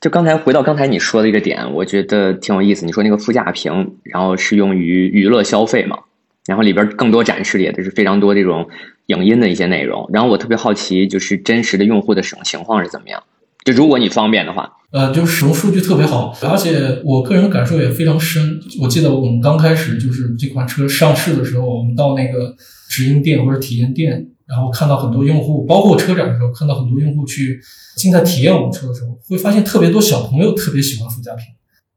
[0.00, 2.86] 就刚才回到刚才你说的一个点，我觉得挺有意思。
[2.86, 5.98] 你说那个副驾屏，然后是用于娱乐消费嘛，
[6.46, 8.68] 然后里边更多展示的也都是非常多这种
[9.06, 10.08] 影音的一些内容。
[10.12, 13.20] 然后我特别好奇，就是真实的用户的使用情况是怎么样？
[13.64, 18.60] 就如果你方便的话，呃，就是使用数据特别好，而且我个人的感受也非常深。
[18.80, 22.54] 我记得我们刚开始就是这款车上市的时候，我们到那个
[22.90, 24.26] 直营店或者体验店。
[24.50, 27.60] 然后看到很多用户，包括车展的时候，看到很多用户去
[27.96, 31.44] 静态体验我们车的时候，会发现特别多小朋友特别喜欢副驾屏，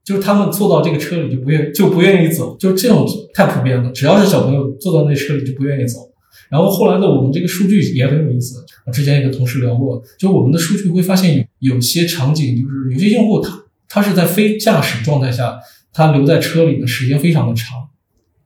[0.05, 3.91] 就是他们坐到这个车里就不愿就不愿意走，就这种太普遍了。
[3.91, 6.01] 只要是小朋友坐到那车里就不愿意走。
[6.47, 15.57] 然后后来的我们这个数据也很有意思，之前也跟同事聊过，就我们的数据会发现有有些场景，就是有些用户他他是在非驾驶状态下，
[15.91, 17.82] 他留在车里的时间非常的长。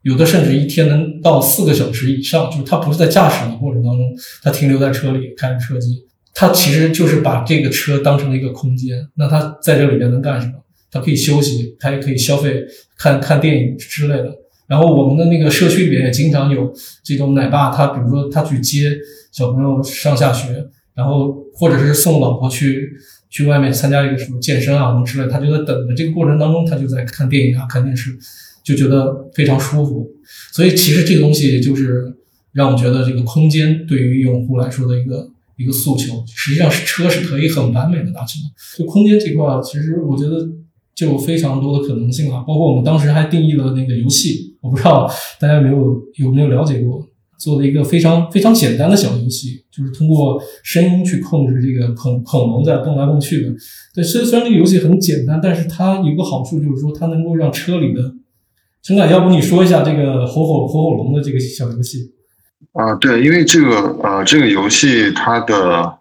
[0.08, 4.06] 有的甚至一天能到四个小时以上，就是他不是在驾驶的过程当中，
[4.41, 9.06] 他停留在车里开着车机，他其实就是把这个车当成了一个空间。
[9.15, 10.54] 那他在这里面能干什么？
[10.89, 12.63] 他可以休息，他也可以消费，
[12.98, 14.34] 看看电影之类的。
[14.67, 18.98] 然后我们的那个社区里面也经常有这种奶爸，他比如说他去接
[19.34, 20.65] 小朋友上下学，
[20.96, 22.89] 然后或者是送老婆去
[23.30, 28.17] 去外面参加一个什么健身啊什么之类，他就在等的这个过程当中，他就在看电影啊看电视，
[28.68, 30.06] 就觉得非常舒服。
[30.52, 32.14] 所以其实这个东西就是
[32.52, 38.50] 让我觉得这个空间对于用户来说的一个一个诉求，实际上是车是可以很完美的达成的。
[38.78, 40.48] 就空间这块，其实我觉得
[40.94, 44.56] 就有非常多的可能性啊，包括我们当时还定义了那个游戏。
[44.62, 47.08] 我不知道大家有没有有没有了解过，
[47.40, 53.54] 做了一个非常非常简单的小游戏，就是通过声音去控制这个恐恐龙在蹦来蹦去的。
[53.94, 58.14] 对，虽虽然这个游戏很简单，但是它有个好处就是说，它能够让车里的
[58.84, 62.13] 陈凯，要不你说一下这个火火火火龙的这个小游戏？
[62.74, 66.00] 啊，对，因为这个呃，这个游戏它的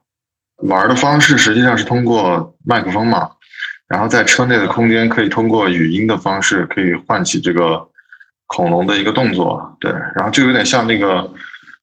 [0.69, 3.31] 玩的方式实际上是通过麦克风嘛，
[3.89, 7.89] 然后在车内的空间可以通过语音的方式可以唤起这个。
[8.49, 11.29] 恐龙的一个动作，对，然后就有点像那个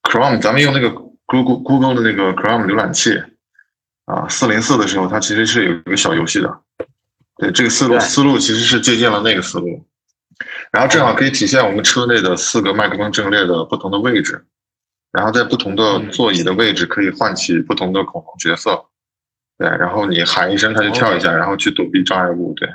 [0.04, 0.90] Chrome，咱们用那个
[1.26, 3.22] Google Google 的那个 Chrome 浏览器
[4.06, 6.58] 啊，四零四的时候，它其实是有一个小游戏的，
[7.36, 9.86] 对，这个思路思路其实是借鉴了那个思路，
[10.72, 14.46] 然后正好可以体现我们车内的四个麦克风阵列的不同的位置，
[15.12, 18.86] 然后在不同的座椅的位置可以唤起不同的恐龙角色，
[19.58, 22.68] 对，然后你喊一声，它就跳一下，然后去躲避障碍物，对，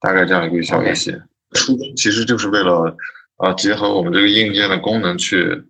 [0.00, 1.20] 大概这样一个小游戏。
[1.54, 2.96] 初衷其实就是为了，
[3.38, 5.64] 呃，结合我们这个硬件的功能去，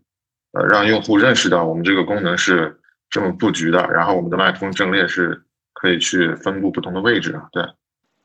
[0.52, 5.40] 呃，让用户认识到我们这个功能是这么布局的，然后我们的麦克风阵列是
[5.72, 7.40] 可以去分布不同的位置的。
[7.52, 7.62] 对，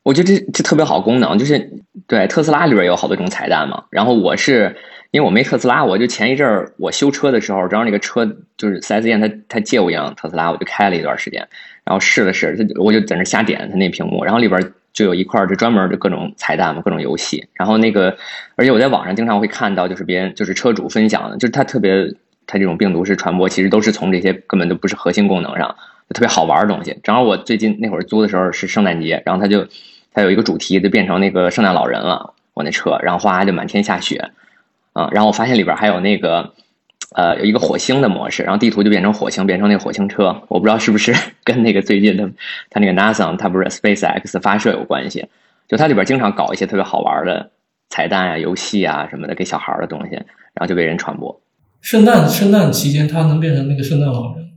[0.04, 1.68] 我觉得这这特别好功能，就是
[2.06, 3.82] 对特斯拉里边有好多种彩蛋嘛。
[3.90, 4.76] 然后我是
[5.10, 8.24] 因为我没特斯拉，我就前一阵儿我修车的时候，正好那个车
[8.56, 11.40] 就是四 S 店他他借我一辆特斯拉，我就开了一段时间，
[11.84, 14.72] 然后试了试，他我就在那瞎点它那屏幕，然后里边。
[14.94, 17.44] 就有一块就专门的各种彩蛋嘛，各种游戏。
[17.54, 18.16] 然后那个，
[18.54, 22.14] 而且我在网上经常会看到，就是别人就是车主分享的，就是他特别
[22.46, 25.74] 他这种病毒式传播，其实都是从这些根本就不是核心功能上，
[26.10, 26.96] 特别好玩的东西。
[27.02, 29.66] 正好我最近那会儿租的时候是圣诞节，然后他就
[30.14, 34.30] 他有一个主题就变成那个圣诞老人了，我那车，然后哗就满天下雪，
[34.94, 36.54] 啊，然后我发现里边还有那个。
[37.14, 40.42] 呃，有一个火星的模式，然后地图就变成火星，变成那个火星车。
[40.48, 42.28] 我不知道是不是 跟那个最近的
[42.70, 45.28] 它那个 NASA，它不是 SpaceX 发射有关系？
[45.68, 47.50] 就它里边经常搞一些特别好玩的
[47.88, 50.26] 彩蛋啊、游戏啊什么的，给小孩的东西，然
[50.58, 51.40] 后就被人传播。
[51.82, 54.50] 圣诞圣诞期间，它能变成那个圣诞老人？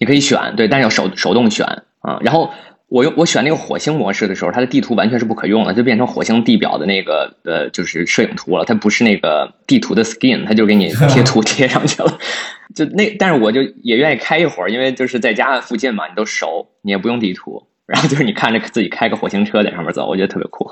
[0.00, 1.66] 你可以选，对，但是要手手动选
[2.00, 2.50] 啊，然后。
[2.88, 8.64] 我用我选那个火星模式的时候，它的地图完全是不可用了，就变成火星地表的那个呃，就是摄影图了。
[8.64, 12.18] 它不是那个地图的 skin，它就给你贴图贴上去了。
[12.74, 20.70] 就那，但是我就也愿意开一会儿，因为就是在家附近嘛，你都熟，你也不用地图， 然后就是你看着自己开个火星车在上面走，我觉得特别酷。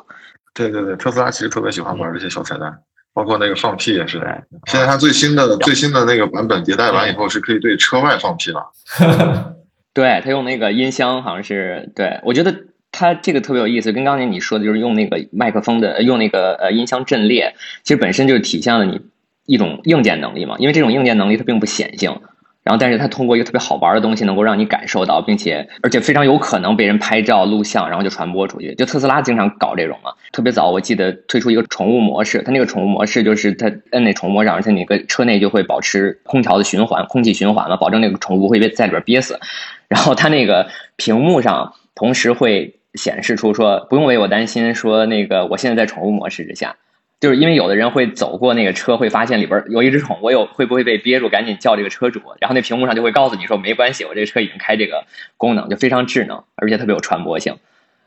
[0.55, 2.72] 对对对，特斯拉其实特别喜欢玩这些小彩蛋，
[3.12, 4.18] 包括那个放屁也是。
[4.66, 8.62] 现在它最新的最新的那个版本迭代完以后，是可以对车外放屁了。
[9.96, 12.54] 对他用那个音箱，好像是对我觉得
[12.92, 19.00] 他这个特别有意思，跟刚才你说的就是用那个麦克风的，用那个呃音箱阵列，其实本身就是体现了你
[19.46, 20.56] 一种硬件能力嘛。
[20.59, 22.11] 因为这种硬件能力它并不显性，
[22.62, 28.74] 然后但是它通过一个特别好玩的东西，能够让你感受到，并且而且非常有可能被人拍照录像，然后就传播出去。
[28.74, 39.38] 就特斯拉经常搞这种嘛，特别早我记得推出一个宠物模式，它那个宠物模式就是它摁那宠物模式，而且那个车内就会保持空调的循环，空气循环嘛，保证那个宠物不会被在里边憋死。
[39.88, 46.77] 然后它那个屏幕上同时会显示出说不用为我担心，说那个我现在在宠物模式之下，
[47.20, 55.05] 就是因为有的人会走过那个车，会发现里边有一只宠，我有会不会被憋住，赶紧叫这个车主，然后那屏幕上就会告诉你说没关系，我这车已经开这个
[55.37, 57.57] 功能，就非常智能，而且特别有传播性。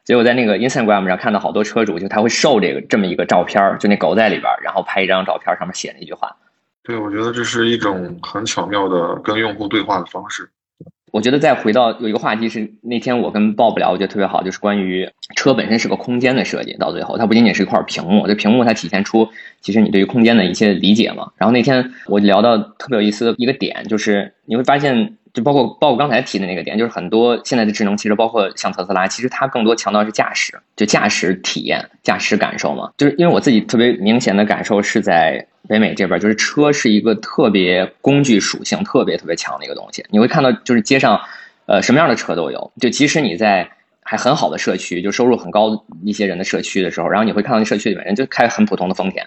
[0.03, 6.35] 结果在那个 Instagram 上看到好多车主，就他会受这个这么一个照片，就那狗在里边，然后拍一张照片，上面写那句话。
[6.83, 10.49] 对，我觉得这是一种很巧妙的跟用户对话的方式。
[11.11, 16.73] 我觉得再回到有一个话题是那天我跟鲍不聊，我觉得特别好，就是关于车本身是个空间的设计。
[16.73, 19.27] 到最后，它不仅仅是一块屏幕，这屏幕它体现出
[19.61, 21.31] 其实你对于空间的一些理解嘛。
[21.37, 25.15] 然后那天我聊到特别有意思的一个点，就是你会发现。
[25.39, 32.91] 就包括包括刚才提的那个点，就是很多现在的智能汽车，包括像特斯拉，其实它更多强调是驾驶，就驾驶体验、驾驶感受嘛。
[32.97, 40.03] 就是因为我自己特别明显的感受是在北美这边，就是车是一个特别工具属性特别特别强的一个东西。
[40.09, 41.21] 你会看到，就是街上，
[41.67, 42.69] 呃，什么样的车都有。
[42.81, 43.69] 就即使你在
[44.03, 49.25] 还很好的社区，就收入很高一些人的社区的时候，然后你会看到那社区里面人就开很普通的丰田。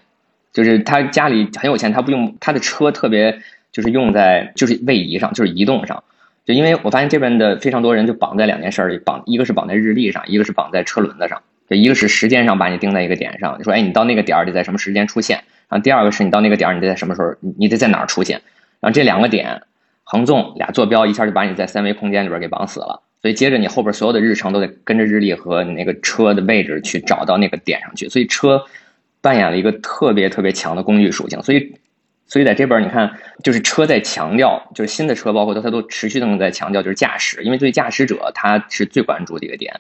[0.53, 3.41] 就是他家里很有钱，他不用他的车特别
[3.73, 6.05] 就是用在就是位移上，就是移动上。
[6.45, 11.41] 就因为我发现这边的非常多人就绑在两件事里，绑一个是绑在日历上，一个是绑在车轮子上。
[11.71, 15.37] 就一个是时间上把你定在一个点上，你说哎，你到那个点儿得在什么时间出现？
[15.69, 17.33] 然后第二个是你到那个点儿你得在什么时候？
[17.41, 18.43] 你你得在哪儿出现？
[18.81, 19.63] 然后这两个点
[20.03, 23.03] 横纵俩坐标一下就把你在三维空间里边给绑死了。
[23.23, 28.09] 所以接着你后边所有的日程都得跟着日历和你那个车的位置去找到那个点上去。
[28.09, 28.65] 所以车
[29.21, 31.41] 扮演了一个特别特别强的工具属性。
[31.45, 31.73] 所以。
[32.33, 33.11] 所以在这边你看，
[33.45, 39.79] 就是车在强调，就是新的车，包括它，它都持续的在强调，就是驾驶，因为对驾驶者他是最关注的一个点。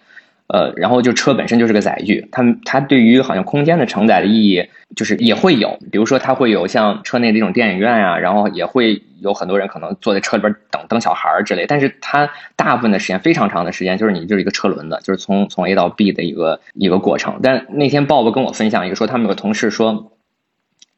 [0.48, 17.40] 呃，然后就车本身就是个载具，它它对于好像空间的承载的意义，就是也会有，比如说它会有像车内这种电影院啊，然后也会有很多人可能坐在车里边等等小孩儿之类，但是它大部分的时间非常长的时间就是你就是一个车轮子，就是从从 A 到 B 的一个一个过程。
[17.42, 20.12] 但那天鲍勃跟我分享一个说，他们有个同事说。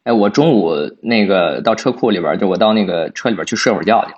[0.04, 4.12] 哎，我中午那个到车库里边，就我到那个车里边去睡会儿觉去，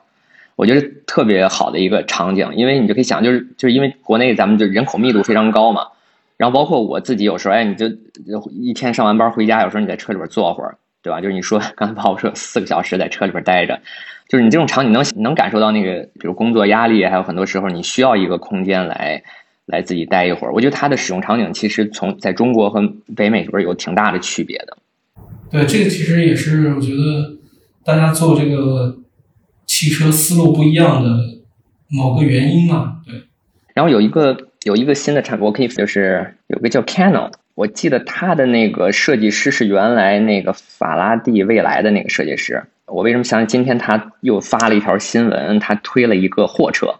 [0.56, 5.86] 我觉得特别好的一个场景，因为你就可以想，就是就是因为国内咱们就人口密度非常高嘛，
[6.36, 7.86] 然后包括我自己有时候，哎，你就
[8.50, 11.20] 一天上完班回家，有时候你在车里边坐会儿，对吧？
[11.20, 13.80] 就是你说刚才宝宝说四个小时在车里边待着，
[14.28, 19.22] 就是你这种场景能能感受到那个，比如工作压力，还有很多时候你需要一个空间来
[19.66, 20.52] 来自己待一会儿。
[20.52, 22.82] 我觉得它的使用场景其实从在中国和
[23.16, 24.76] 北美这边有挺大的区别的。
[25.50, 27.36] 对，这个其实也是我觉得
[27.84, 28.98] 大家做这个
[29.64, 31.10] 汽车思路不一样的
[31.88, 33.00] 某个原因嘛。
[33.06, 33.22] 对。
[33.74, 42.64] 然后有一个有一个新的产，我可以就是有个叫 Canon，我记得他的那个设计师是原来那个法拉第未来的那个设计师。
[42.86, 46.94] 我为什么想起今天他又发了一条新闻，他推了一个货车，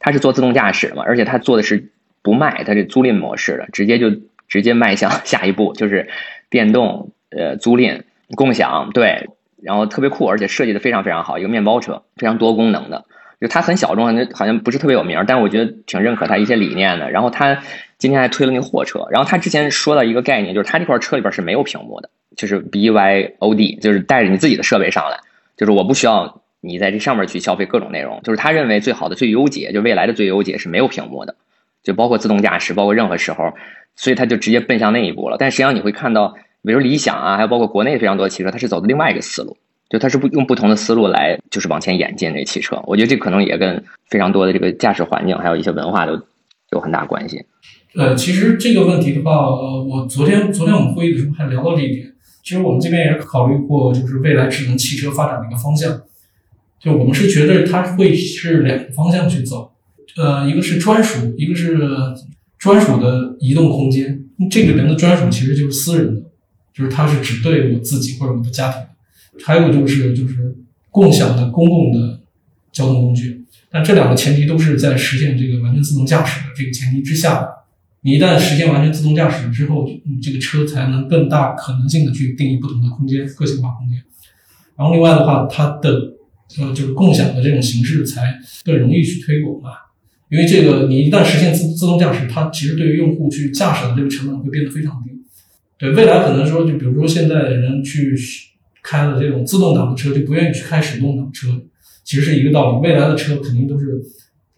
[0.00, 1.90] 他是做自动驾驶嘛，而且他做的是
[2.22, 4.10] 不卖，他是租赁模式的，直接就
[4.48, 6.08] 直接迈向 下一步，就是
[6.50, 7.10] 电动。
[7.30, 8.02] 呃，租赁、
[8.36, 9.28] 共享，对，
[9.62, 13.04] 然后特别酷，而且设计的非常非常好，一个面包车，非常多功能的。
[13.38, 17.10] 就它很小众，好像不是特别有名，但我觉得挺认可它一些理念的。
[17.10, 17.62] 然后它
[17.98, 25.18] 今天还推了那个货车，然后它之前说到一个概念，就是它这块车里边是没有屏幕的，就是 BYOD，就是带着你自己的设备上来，
[25.56, 28.22] 就是我不需要你在这上面去消费各种内容。
[28.22, 31.34] 就是他认为最好的最优解，就未来的最优解是没有屏幕的，
[31.82, 33.52] 就包括自动驾驶，包括任何时候，
[33.96, 35.36] 所以他就直接奔向那一步了。
[35.38, 36.36] 但实际上你会看到。
[36.66, 39.56] 比如理想啊，还有包括国内非常多的汽车，它是走的另外一个思路，
[39.88, 42.82] 就它是不用不同的思路来，就是往前演进这汽车。
[42.86, 46.20] 我觉得这可能也跟非常多的这个驾驶环境，还有一些文化都
[46.72, 47.44] 有很大关系。
[47.94, 52.12] 呃，其实这个问题的话，我昨天昨天我们会议的时候还聊到这一点。
[52.42, 56.02] 其实我们这边也是考虑过，就是未来智能汽车发展的一个方向。
[56.80, 59.70] 就我们是觉得它会是两个方向去走，
[60.16, 61.78] 呃，一个是专属，一个是
[62.58, 64.24] 专属的移动空间。
[64.50, 66.25] 这个人的专属其实就是私人的。
[66.76, 68.82] 就是它是只对我自己或者我的家庭，
[69.44, 70.54] 还有就是就是
[70.90, 72.20] 共享的公共的
[72.70, 77.48] 交通工具，但这两个前提都是在实现这个完全自动驾驶的这个前提之下。
[78.02, 84.00] 你一旦实现完全自动驾驶之后，你这个车才能更大可能性的去定义不同的空间，个性化空间。
[84.76, 85.90] 然后另外的话，它的
[86.60, 89.70] 呃就是共享的这种形式才更容易去推广嘛，
[90.30, 95.15] 因为这个你一旦实现自自动驾驶，它其实对于用户去驾驶的这个成本会变得非常低。
[95.78, 98.16] 对未来可能说，就比如说现在的人去
[98.82, 101.48] 开了这种自动挡的车，就不愿意去开手动挡车，
[102.02, 102.86] 其实是一个道理。
[102.86, 104.00] 未来的车肯定都是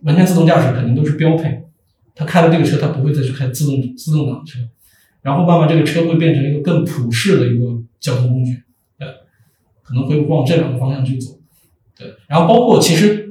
[0.02, 1.62] 完全自动驾驶，肯定都是标配。
[2.14, 4.58] 他开了这个车，他不会再去开自动自动挡车。
[5.20, 7.64] 然后慢慢这个车会变成一个更普适的一个
[7.98, 8.52] 交通工具，
[8.96, 9.06] 对，
[9.82, 11.40] 可能会往这两个方向去走。
[11.98, 13.28] 对，然后包括其实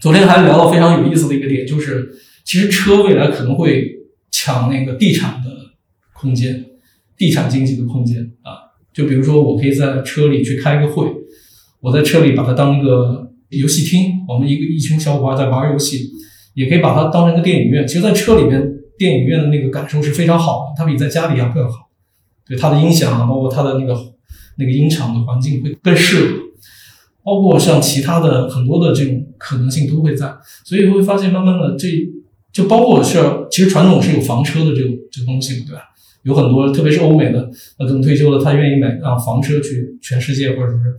[0.00, 2.14] 昨天还聊到非常有意思的一个点，就是
[2.44, 3.96] 其实车未来可能会
[4.30, 5.48] 抢那个地产的
[6.12, 6.66] 空间。
[7.22, 11.06] 地产经济的空间啊，就比如说，我可以在车里去开个会，
[11.78, 16.10] 我在车里把它当一个游戏厅，我们一个一群小伙伴在玩游戏，
[16.54, 17.86] 也可以把它当成个电影院。
[17.86, 18.60] 其实，在车里面，
[18.98, 21.90] 电影院的那个感受是非常好的，它比在家里要更好。
[22.44, 23.96] 对它的音响啊，包括它的那个
[24.58, 26.36] 那个音场的环境会更适合，
[27.22, 30.34] 包括像其他的很多的这种可能性都会在。
[30.64, 31.86] 所以会发现，慢慢的这
[32.52, 35.82] 就包括是，其实传统是有房车的这种这东西，对吧？
[36.22, 40.96] 有很多，特别是欧美的，那等退休了，他愿意买啊房车去全世界，或者是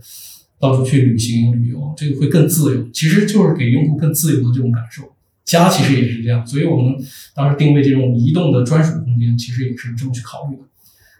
[0.58, 2.88] 到处去旅行旅游，这个会更自由。
[2.90, 5.02] 其实就是给用户更自由的这种感受。
[5.44, 6.94] 家其实也是这样，所以我们
[7.34, 10.62] 当时定位这种移动的专属空间，其实也是这么去考虑的。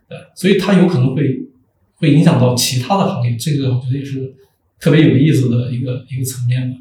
[0.09, 1.43] 对，所以它有可能会
[1.97, 4.35] 会影响到其他的行业，这个我觉得也是
[4.81, 6.79] 特别有意思的一个一个层面吧。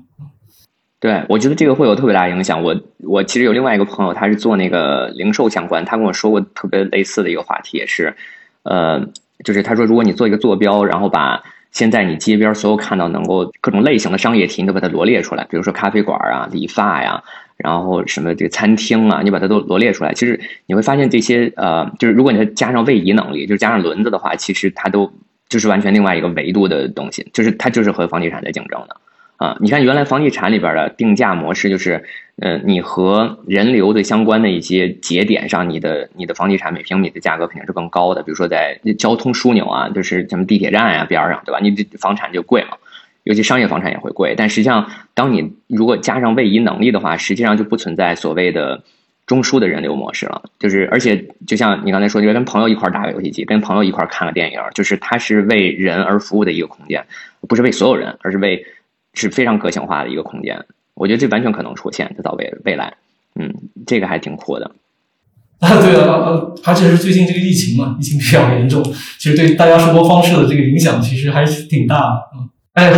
[1.04, 2.64] 对，我觉得这个会有特别大影响。
[2.64, 8.16] 我我其实有另外一个朋友，他是做那个零售相关，他跟我说过特别类似的一个话题，也是，
[8.64, 9.06] 呃，
[9.44, 17.22] 就是他说，如果你做一个坐标，然后把现在你街边所有看到能够各种类型的商业体，你都把它罗列出来，比如说咖啡馆啊、理发呀，
[17.58, 20.14] 然后什么这个餐厅啊，你把它都罗列出来。
[20.14, 25.12] 其实你会发现这些呃，就是如果你加上位移能力，就是加上轮子的话，其实它都
[25.50, 28.96] 就是完全另外一个维度的东西，就是它就是和房地产在竞争的。
[29.44, 32.02] 啊，你看原来房地产里边的定价模式就是，
[32.38, 38.24] 呃，你和人流的相关的一些节点上，你的你的房地产每平米的价格肯定是更高的。
[38.24, 41.60] 比如说在交通枢纽啊，就是什么地铁站啊边上，对吧？
[41.62, 42.78] 你这房产就贵嘛，
[43.26, 44.34] 尤其商业房产也会贵。
[44.38, 48.82] 但实际上，当你如果加上位移能力的话，实际上就不存在所谓的
[49.28, 50.42] 中枢的人流模式了。
[50.58, 57.06] 就是而且就像你刚才说，就跟朋友一块打个游戏机，跟朋友一块看个电影，就是它是为人而服务的一个空间，
[57.50, 58.66] 不是为所有人，而是为。
[59.14, 62.96] 是非常个性化的一个空间，我觉得这完全可能出现，在到未未来，
[63.36, 63.54] 嗯，
[63.86, 64.72] 这个还挺酷的。
[65.60, 68.84] 啊，对了，呃，而且是最近这个疫情嘛，疫情比较严重，
[69.18, 72.30] 其实对大家生活方式的这个影响其实还是挺大的。
[72.36, 72.92] 嗯，哎，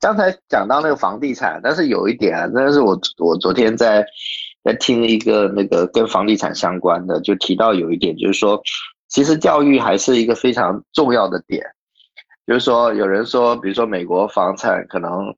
[0.00, 4.02] 刚才讲到那个房地产，但是有一点啊，但是我我昨天在
[4.64, 8.62] 在听一个那个跟房地产相关的，就提到有一点，就是说，
[9.08, 11.62] 其实教育还是一个非常重要的点。
[12.48, 15.36] 就是说，有人说，比如说美国房产可能，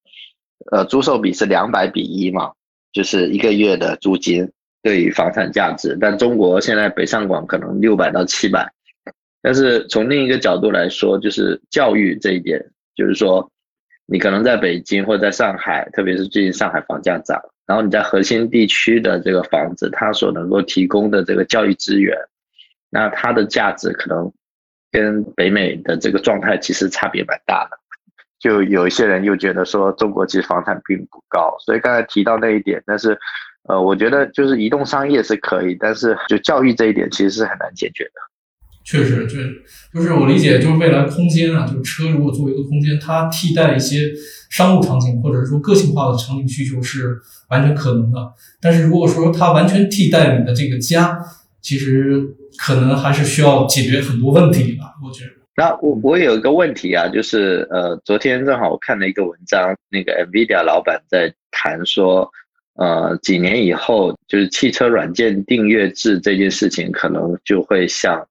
[0.70, 2.52] 呃，租售比是两百比一嘛，
[2.92, 4.48] 就是一个月的租金
[4.80, 5.98] 对于房产价值。
[6.00, 8.72] 但中国现在北上广可能六百到七百。
[9.42, 13.50] 但是从另一个角度来说，就是教育这一点，就是说，
[14.06, 17.36] 你可能在北京或者在上海，特别是最近上海房价涨，
[17.66, 22.16] 然后你在核心地区的这个房子，它所能够提供的这个教育资源，
[22.88, 24.32] 那它的价值可能。
[24.90, 27.78] 跟北美的这个状态其实差别蛮大的，
[28.38, 33.18] 就有一些人又觉得说中国其实房产并不高，所以刚才提到那一点，但是，
[33.68, 38.12] 呃，我觉得就是移动商业是可以，但是就教育这一点其实是很难解决的。
[38.82, 39.62] 确实，确实，
[39.92, 44.10] 就是我理解，就是未来空间啊，就是车如果作为一个空间，它替代一些
[44.48, 47.20] 商务场景或者说个性化的场景需求是
[47.50, 48.18] 完全可能的，
[48.60, 51.20] 但是如果说它完全替代你的这个家，
[51.62, 52.36] 其实。
[52.58, 55.30] 可能还是需要解决很多问题吧，我觉得。
[55.56, 62.28] 那我我有一个问题啊，就是呃，昨天正好我看了一个文章，那个 Nvidia 老板在谈说，
[62.74, 68.26] 呃，几年以后，就是汽车软件订阅制这件事情，可能就会像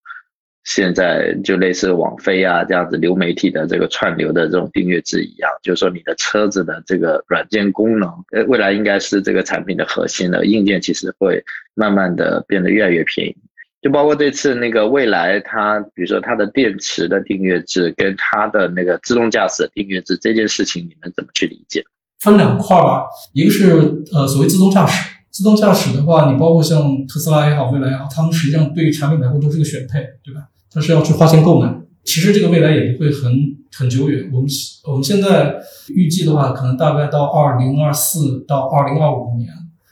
[0.70, 11.44] 现在就类似网飞啊这样子流媒体的这个串流的这种订阅制一样，就是说你的车子的这个软件功能，呃，未来应该是这个产品的核心的硬件，其实会
[11.74, 13.36] 慢慢的变得越来越便宜。
[13.82, 21.84] 就包括这次那个未来，它比如说它的电池的订阅制跟它的那个自动驾驶订阅制这件事情，你们怎么去理解？
[22.20, 23.72] 分两块吧，一个是
[24.14, 30.42] 呃所谓自动驾驶，自动驾驶的话，你包括像特斯拉也好，未来也好，他们实际上对于产品来说都是个选配，对吧？
[30.72, 31.74] 它是要去花钱购买。
[32.04, 33.32] 其实这个未来也不会很
[33.76, 34.50] 很久远，我们
[34.86, 35.56] 我们现在
[35.90, 39.50] 预计的话，可能大概到二零二四到二零二五年。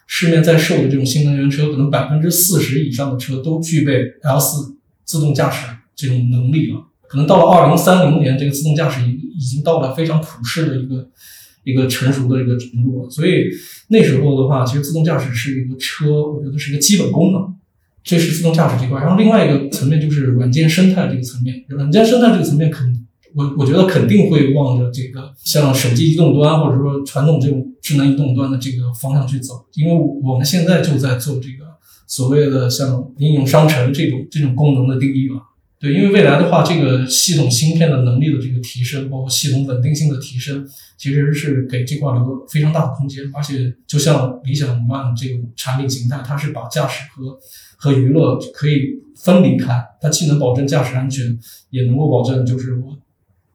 [0.10, 5.68] 市面在售的这种新能源车，可能百分之四十以上的车都具备 L 四自动驾驶
[5.98, 6.82] 这种能力了。
[7.10, 11.10] 可能到了二零三零年，这个自动驾驶已已经到了非常普适的一个
[11.66, 13.10] 一个成熟的一个程度了。
[13.10, 13.50] 所以
[13.90, 17.54] 那时候的话，其实自动驾驶是一个车，我觉得是一个基本功能。
[18.08, 19.02] 这是自动驾驶这块。
[19.02, 21.64] 然后另外一个层面就是软件生态这个层面。
[21.68, 23.06] 软件生态这个层面，肯
[23.36, 29.94] 我我觉得肯定会往着这个像手机移动端或者说传统这种智能移动端的这个方向去走，因为
[30.24, 31.66] 我们现在就在做这个
[32.08, 35.42] 所谓的像应用商城这种这种功能的定义嘛。
[35.80, 40.68] 对，因为未来的话，这个系统芯片的能力的这个提升，包括系统稳定性的提升，
[40.98, 43.24] 其实是给这块留了非常大的空间。
[43.34, 47.38] 而且就像理想 ONE 这种产品形态，它是把驾驶和
[47.78, 48.82] 和娱乐可以
[49.16, 51.38] 分离开，它既能保证驾驶安全，
[51.70, 52.98] 也能够保证就是我。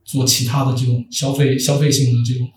[0.05, 2.49] 做其他的这种消费消费性的这种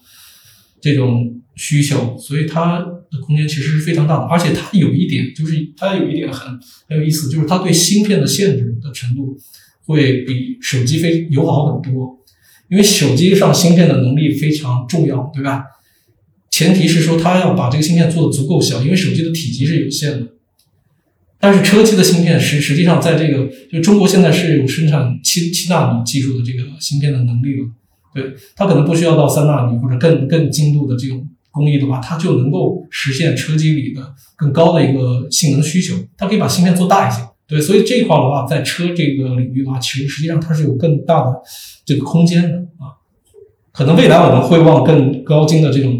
[0.82, 4.24] 这种需求，所以它的空间其实是非常大的。
[4.26, 9.38] 而且它有一点，就是它有一点很很有意思，就是它对芯片的限制的程度
[9.86, 12.18] 会比手机非友好很多。
[12.68, 15.64] 因为手机上芯片的能力非常重要，对吧？
[16.50, 20.28] 前提是说它要把这个芯片做的足够小，因为手机的体积是有限的。
[21.38, 27.68] 但是车机的芯片实实际上在这个就中国现在是有生产七七纳米技术的这个芯片的能力了，
[28.16, 34.02] 对它可能不需要到三纳米或者更更精度的这种工艺的话，它就能够实现车机里的
[34.36, 35.96] 更高的一个性能需求。
[36.16, 41.32] 它可以把芯片做大一些，对，所以这一块的话，在车这个领域的话，其实实际上它是有更大的
[41.86, 42.94] 这个空间的啊。
[43.72, 46.00] 可能未来我们会往更高精的这种。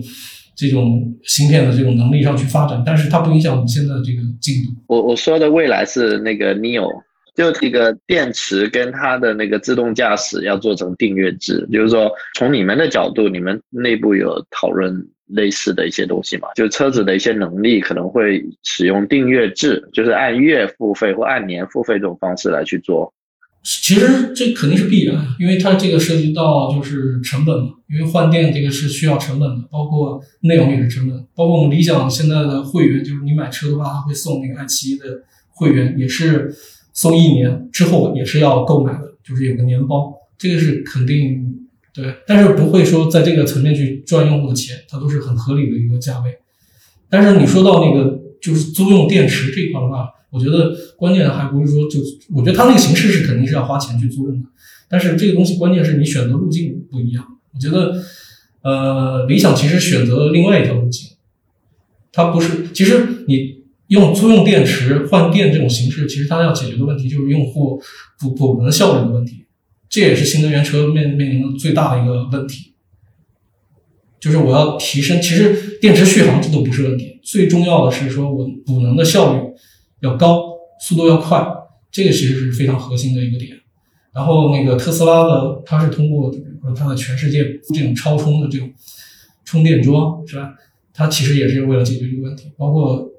[0.58, 4.72] 这种芯片的这种能力上去发展，但是它不影响我们现在的这个进度。
[4.88, 6.88] 我我说的未来是那个 Neo，
[7.36, 14.96] 就这个电池跟它的那个自动驾驶要做成订阅制，就是说从你们的角度，你们内部有讨论
[15.28, 16.48] 类似的一些东西嘛？
[16.56, 23.14] 就车子的一些能力可能会使用订阅制，就是按月付费或按年付费这种方式来去做。
[23.64, 35.06] 其实这肯定是必然，因为它这个涉及到就是成本嘛，因为换电这个是需要成本的，包括内容也是成本，包括我们理想现在的会员，就是你买车的话，它会送那个爱奇艺的
[35.50, 36.54] 会员，也是
[36.94, 41.65] 送一年之后也是要购买的，就是有个年包，这个是肯定
[41.96, 46.38] 对，但是不会说在这个层面去赚用户的钱，它都是很合理的一个价位。
[47.10, 52.00] 但是你说到那个就是租用电池这一块的话，我觉得关键还不是说就，
[52.34, 54.50] 我觉得它那个形式是肯定是要花钱去租用的，
[54.90, 57.26] 但是这个东西关键是你选择路径不一样。
[57.54, 58.04] 我觉得，
[58.62, 61.12] 呃，理想其实选择了另外一条路径，
[62.12, 67.82] 它不是，其实你用租用电池换电这种形式，其实它要解决的问题就是用户
[68.20, 69.45] 补补能效率的问题，
[69.96, 72.74] 这也是新能源车面面临的最大的一个问题，
[74.20, 79.40] 就是我要提升，其实电池续航这都不是问题，最重要的是说我补能的效率。
[80.02, 81.42] 要高，速度要快，
[81.90, 83.58] 这个其实是非常核心的一个点。
[84.14, 88.70] 然后那个特斯拉的，它是通过比如说它的全世界这种超充的这种
[89.46, 90.56] 充电桩，是吧？
[90.94, 92.52] 它其实也是为了解决这个问题。
[92.58, 93.10] 包括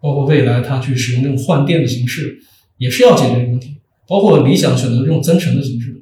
[0.00, 2.38] 包括未来它去使用这种换电的形式，
[2.78, 3.78] 也是要解决这个问题。
[4.06, 6.01] 包括理想选择这种增程的形式，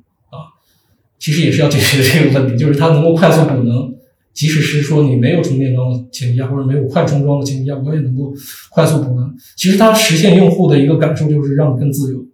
[1.20, 3.94] 其实也是要解决这个问题，就是它能够快速补能。
[4.32, 8.32] 即使是说你没有充电桩的前提下，或者没有快充桩的前提下，我也能够
[8.70, 9.34] 快速补能。
[9.56, 12.24] 其实它实现用户的一个感受就是让你更自由。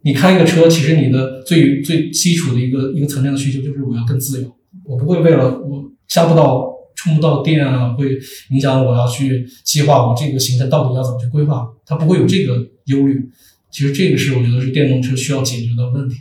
[0.00, 8.18] 你开一个车，其实你的最最基础的一个一个层面的需求就是我要更自由，我不会为了我下不到充不到电啊，会
[8.50, 13.28] 影响我要去计划我这个行程到底要怎么去规划，它不会有这个忧虑。
[13.70, 16.16] 其实这个是我觉得是电动车需要解决的问题。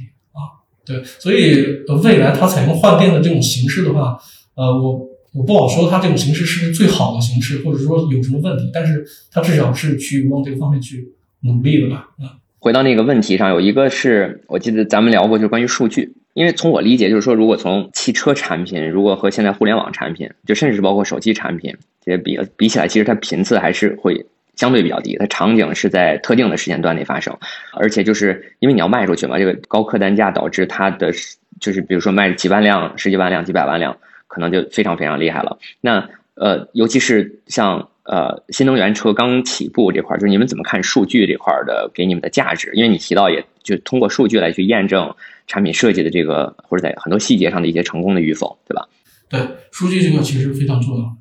[0.86, 1.66] 对，所以
[2.04, 4.18] 未来它采用换电的这种形式的话。
[4.56, 11.08] 呃，我我不好说它这种形式是不是最好的形式，或者说有什么问题，但是它至少是去往这个方面去
[11.42, 12.10] 努力的吧。
[12.20, 16.14] 啊，回到那个问题上，有一个是我记得咱们聊过，就是关于数据。
[16.36, 24.26] 因为从我理解，就是说，如果从汽车产品，如果和现在互联网产品，就甚至是包括手机产品这些比比起来，其实它频次还是会
[24.56, 27.38] 相对比较低，它场景是在特定的时间段内发生，
[27.74, 31.12] 而且就是因为你要卖出去嘛，这个高客单价导致它的
[31.60, 33.98] 就是比如说卖几万辆、十几万辆、几百万辆。
[34.26, 35.60] 可能就非常非常厉害了。
[35.80, 42.72] 那呃，尤其是像呃新能源车刚起步这块，就是你们怎么看数据这块的给你们的价值？
[42.74, 48.88] 因为你提到，也就通过数据来去验证产品设计的这个，或者在很多细节上的一些成功的与否，对吧？
[49.30, 49.40] 对，
[49.72, 51.16] 数据这个其实非常重要。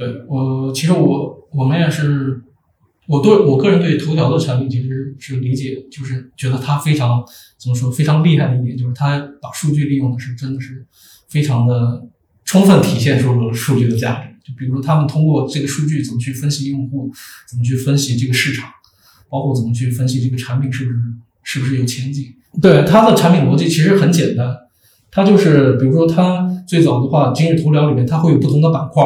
[0.00, 2.42] 对我，其实我我们也是，
[3.06, 7.22] 我对我个人对头条的产品其实是理解，就是觉得它非常
[7.58, 10.86] 怎么说非常厉害的一点，就是它把数据利用的是真的是。
[11.30, 12.04] 非常的
[12.44, 17.08] 充分体现出了数据的价值，就比如说他们通过这个数据怎么去分析用户，
[17.48, 18.68] 怎么去分析这个市场，
[19.28, 20.98] 包括怎么去分析这个产品是不是
[21.44, 22.34] 是不是有前景。
[22.60, 24.56] 对它的产品逻辑其实很简单，
[25.08, 29.04] 它就是比如说它最早的话，今日头条里面它会有不同的板块，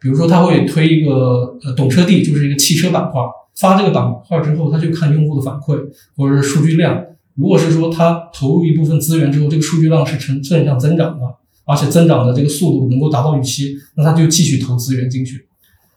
[0.00, 3.20] 比如说它会推一个呃懂车帝，就是一个汽车板块，
[3.56, 5.76] 发这个板块之后，他就看用户的反馈
[6.16, 7.02] 或者是数据量，
[7.34, 11.24] 如果是说他投入一部分资源之后，这个数据量是呈正向增长的。
[11.70, 15.46] 而且增长的这个速度能够达到预期，那他就继续投资源进去。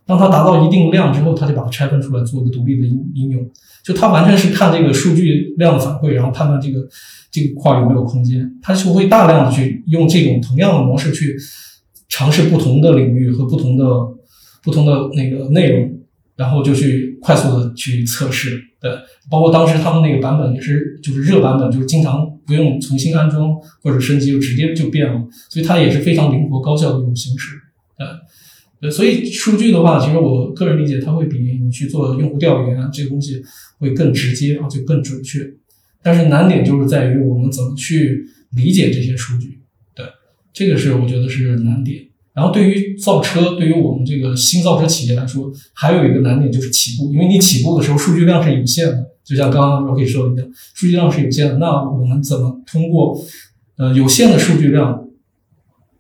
[0.06, 3.50] 当他达到一定量之后，他就把它拆分出来做一个独立的应应用。
[3.82, 6.86] 就他完全是看这个数据量的反馈，然后判断这个
[7.32, 8.54] 这个块有没有空间。
[8.62, 11.38] 他就会大量的去用这种同样的模式去
[12.12, 13.86] 尝试不同的领域和不同的
[14.62, 16.00] 不同的那个内容，
[16.36, 18.62] 然后就去快速的去测试。
[18.80, 18.92] 对，
[19.32, 22.30] 包括当时他们那个版本也是就是热版本，就是经常。
[22.44, 27.56] 不用重新安装或者升级，就直接就变了，所以它也是非常灵活高效的一种形式。
[28.82, 33.42] 呃，所以数据的话，其实我个人理解，它会比你去做用户调研这个东西
[33.78, 35.50] 会更直接，啊，就更准确。
[36.04, 39.61] 但是难点就是在于我们怎么去理解这些数据。
[40.54, 42.08] 这个是我觉得是难点。
[42.34, 49.06] 然后对于造车，对于我们这个新造车企业来说，还有一个难点就是起步，因为你起步的时候数据量是有限的。
[49.24, 51.58] 就像刚刚 Rocky 说的一样，数据量是有限的。
[51.58, 53.22] 那我们怎么通过
[53.78, 55.08] 呃有限的数据量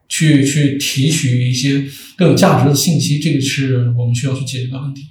[0.07, 1.85] 去去提取一些
[2.17, 3.19] 更有价值的信息？
[3.19, 5.03] 这个是我们需要去解决的问题。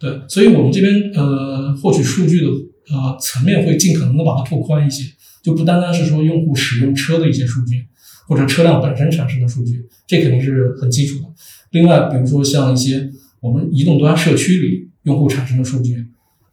[0.00, 2.46] 对，所以我们这边呃获取数据的
[2.92, 5.04] 呃层面会尽可能的把它拓宽一些，
[5.42, 7.86] 就不单单是说用户使用车的一些数据，
[8.26, 11.26] 或者车辆本身产生的数据，这肯定是很基础的。
[11.70, 13.10] 另外，比如说像一些
[13.40, 16.06] 我们移动端社区里用户产生的数据。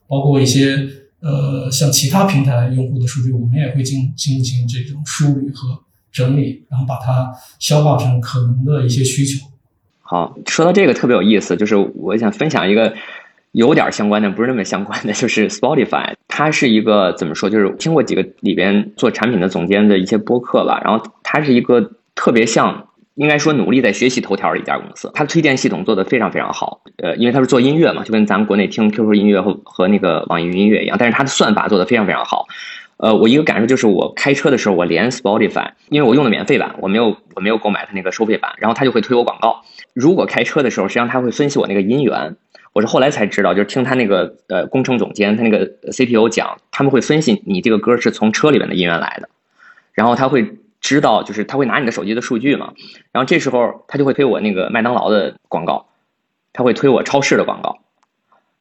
[0.05, 0.87] 包括一些
[1.21, 5.79] 呃，像其他平台用户的数据，我们也会进进行这种梳理和
[6.11, 9.47] 整理，然后把它消化成可能的一些需求。
[10.01, 12.93] 好，说到这个特别有意思，就是我想分享一个
[13.53, 17.49] 有点相关的，不是那么相关的，就是 Spotify，它是一个怎么说？
[17.49, 22.89] 就是听过几个里边做产品的总监的一些播客吧，然后它是一个特别像。
[23.15, 26.81] 应该说努力在学习头条的一家公司，它的推荐系统做得非常非常好。
[26.97, 32.47] 呃，因为它是做音乐嘛，就跟咱们国内听 QQ 音乐和和那个网易云音乐一样，但是它的算法做得非常非常好。
[32.97, 39.61] 呃，我一个感受就是，我开车的时候我连 Spotify，因为我用的免费版，我没有我没有购买它那个收费版，然后它就会推我广告。
[39.93, 42.35] 如果开车的时候，实际上它会分析我那个音源。
[42.73, 49.29] 我是后来才知道，就是听他那个呃工程总监他那个 CTO 讲，他们会分析你这个歌是从车里面的音源来的，
[49.93, 50.57] 然后他会。
[50.83, 52.73] 知道就是他会拿你的手机的数据嘛，
[53.13, 55.85] 然后这时候他就会推我那个麦当劳的广告，
[56.51, 57.77] 他会推我超市的广告，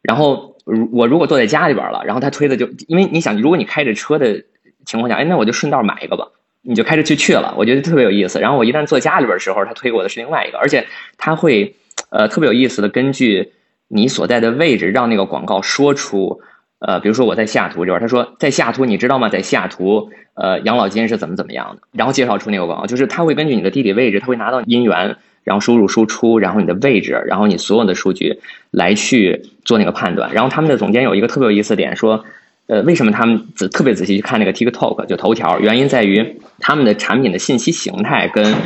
[0.02, 4.44] 然后如我如果坐在家里边了，然后他推的就因为你想，如果你开着车的
[4.86, 6.28] 情况下，哎，那我就顺道买一个吧，
[6.60, 8.38] 你就开着去去了，我觉得特别有意思。
[8.38, 10.86] 然后我一旦坐家里边的时候，他推给我的是另外一个，而且
[11.18, 11.74] 他会
[12.10, 13.50] 呃特别有意思的根据
[13.94, 16.40] 你所在的位置，让那个广告说出。
[16.84, 19.28] 呃，比如说我在西雅图这边，他说在西雅图，你知道吗？
[19.28, 21.82] 在西雅图，呃，养老金是怎么怎么样的？
[21.92, 28.40] 然后介绍出那个广告，就是他会根据你的地理位置，他会拿到音源，然后输入输出，然后你的位置，然后你所有的数据
[28.72, 30.34] 来去做那个判断。
[30.34, 32.24] 然后他们的总监有一个特别有意思点，说，
[32.66, 35.60] 呃，为什么他们仔特别仔细去看那个 TikTok 就头条？
[35.60, 38.56] 原因在于他们的产品的信息形态跟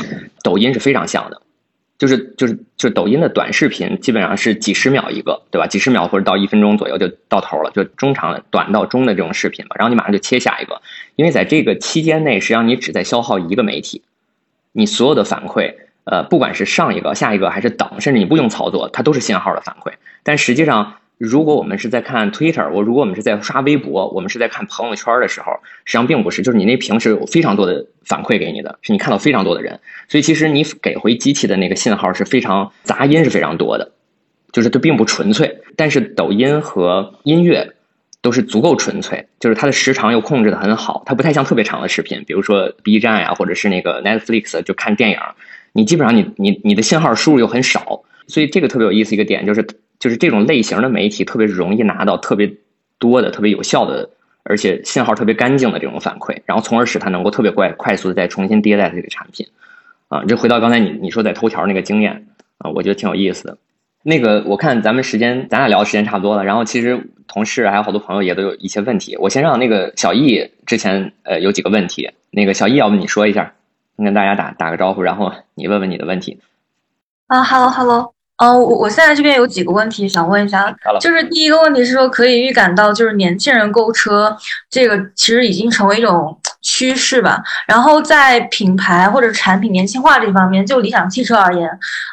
[0.42, 1.42] 抖音是非常像的。
[1.98, 5.66] 就是就是就是抖音的短视频基本上是几十秒一个，对吧？
[5.66, 9.76] 几十秒或者到一分钟左右就到头了，就中长短到中的这种视频嘛。
[9.78, 10.82] 然后你马上就切下一个，
[11.16, 14.02] 因为在这个期间内，实际上你只在消耗一个媒体，
[14.72, 15.74] 你所有的反馈，
[16.04, 19.92] 呃，不管是上一个、下一个还是等，甚至你不用操作，它都是信号的反馈。
[20.22, 20.96] 但实际上。
[21.18, 25.50] 如果我们是在看 Twitter，我如果我们是在刷微博，我们是在看朋友圈的时候，
[25.86, 33.92] 实际上并不是，就是你那屏是有非常多的反馈给你的，是你看到非常多的人，所以其实你给回机器的那个信号是非常杂音是非常多的，
[34.52, 35.62] 就是它并不纯粹。
[35.74, 37.72] 但是抖音和音乐
[38.20, 45.18] 都是足够纯粹，就是它的时长又控制的很好，它不太像特别长的视频，比如说 B 站呀，或者是那个 Netflix 就看电影，
[45.72, 49.66] 你基本上你你你的信号输入又很少，所以这个特别有意思一个点就是。
[49.98, 52.52] 就是这种类型的媒体特别容易拿到特别
[52.98, 54.10] 多的、特别有效的，
[54.42, 59.46] 而且信号特别干净的这种反馈，然后从而使它能够特别快、快速的再重新迭代这个产品。
[60.08, 62.28] 啊，这回到刚才你你说在头条那个经验
[62.58, 63.58] 啊，我觉得挺有意思的。
[64.02, 73.54] 那个我看咱们时间，咱俩聊的时间差不多了，然后其实同事还有好多朋友也都有一些问题，我先让那个小易之前呃有几个问题，那个小易要不你说一下，
[73.96, 76.38] 你跟大家打打个招呼，然后你问问你的问题。
[77.26, 78.15] 啊，Hello，Hello。
[78.38, 80.70] 嗯，我我现在这边有几个问题想问一下，
[81.00, 84.36] 就是第一个问题是说，可以预感到就是年轻人购车
[84.68, 87.42] 这个其实已经成为一种趋势吧。
[87.66, 91.66] 然后在品牌或者产品年轻化这方面，就理想汽车而言，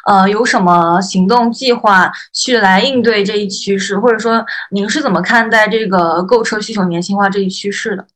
[0.06, 8.06] 呃，有什么行动计划去来应对这一趋势，或者说您是怎么看待这个购车需求年轻化这一趋势的？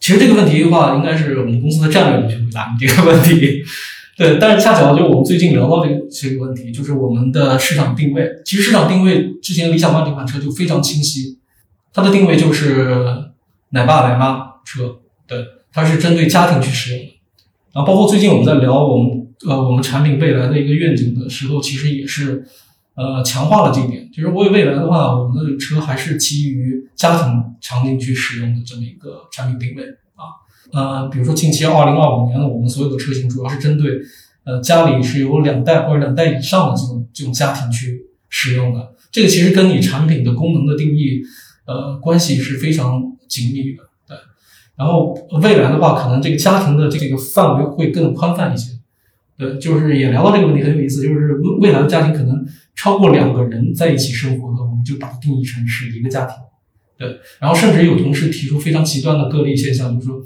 [0.00, 3.62] 其实这个问题的话，应该是我们公司的战略去回答你这个问题。
[4.18, 8.28] 对，但是恰巧就我们最近聊到这个这个问题，就是我们的市场定位。
[8.44, 11.38] 其实市场定位之前理想 ONE 这款车就非常清晰，
[11.92, 13.06] 它的定位就是
[13.70, 14.98] 奶爸奶妈车，
[15.28, 15.38] 对，
[15.72, 17.12] 它是针对家庭去使用的。
[17.72, 22.44] 然后包括最近我们在聊我们呃我们产品未来的一个愿景的时候，其实也是
[22.96, 29.84] 呃强化了这一点，就是为未来的话，我们的车还是基于家庭场景去使用的这么一个产品定位
[30.16, 30.42] 啊。
[30.72, 33.92] 呃，比如说近期二零二五年，我们所有的车型主要是针对，
[34.44, 38.94] 呃，家里是有两代或者两代以上的这种这种家庭去使用的。
[39.10, 41.22] 这个其实跟你产品的功能的定义，
[41.66, 43.82] 呃，关系是非常紧密的。
[44.06, 44.16] 对，
[44.76, 48.72] 然后未来的话，可能这个家庭的这个范围会更宽泛一些。
[49.38, 52.44] 对，就是也聊到这个问题很有意思，就是未未来的家庭可能
[52.76, 56.36] 超过两个人在一起生活的，我们就把它定义成是一个家庭。
[56.98, 60.22] 对，然后甚至有同事提出非常极端的个例现象，就是说。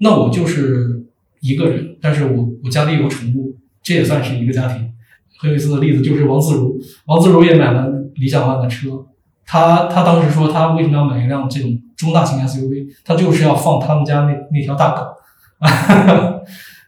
[0.00, 1.06] 那我就是
[1.40, 4.92] 一个人，但是我我家里有宠物，这也算是一个家庭。
[5.38, 9.06] 很有意思的例子就是王自如，王自如也买了理想 ONE 的车，
[9.46, 15.06] 他他当时说他为什么要买一辆这种中大型 SUV，他就是要放他们家那那条大狗。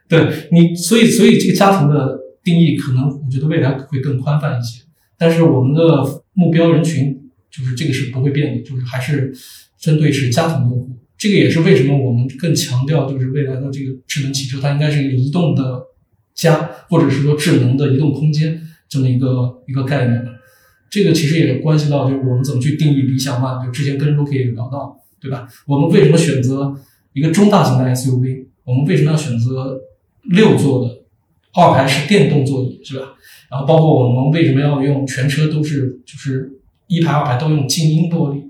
[0.08, 4.82] 对你，所以所以这个家庭的定义可能我觉得未来会更宽泛一些，
[5.18, 6.02] 但是我们的
[6.34, 9.32] 目标人群就是这个是不会变的，就是还是
[9.78, 10.90] 针对是家庭用户。
[11.22, 15.80] 这个也是为什么我们更强调，就是未来的这个智能汽车，它应该是一个移动的
[16.34, 20.26] 家，或者是说智能的移动空间这么一个一个概念。
[20.90, 23.64] 这个其实也关系到，就是我们怎么去定义理想 ONE。
[23.64, 25.46] 就之前跟 Rookie 也聊到，对吧？
[25.68, 26.74] 我们为什么选择
[27.12, 28.46] 一个中大型的 SUV？
[28.64, 29.80] 我们为什么要选择
[30.24, 31.04] 六座的
[31.54, 33.14] 二排是电动座椅，是吧？
[33.48, 36.58] 然后包括我们为什么要用全车都是就是
[36.88, 38.42] 一排二排都用静音玻璃，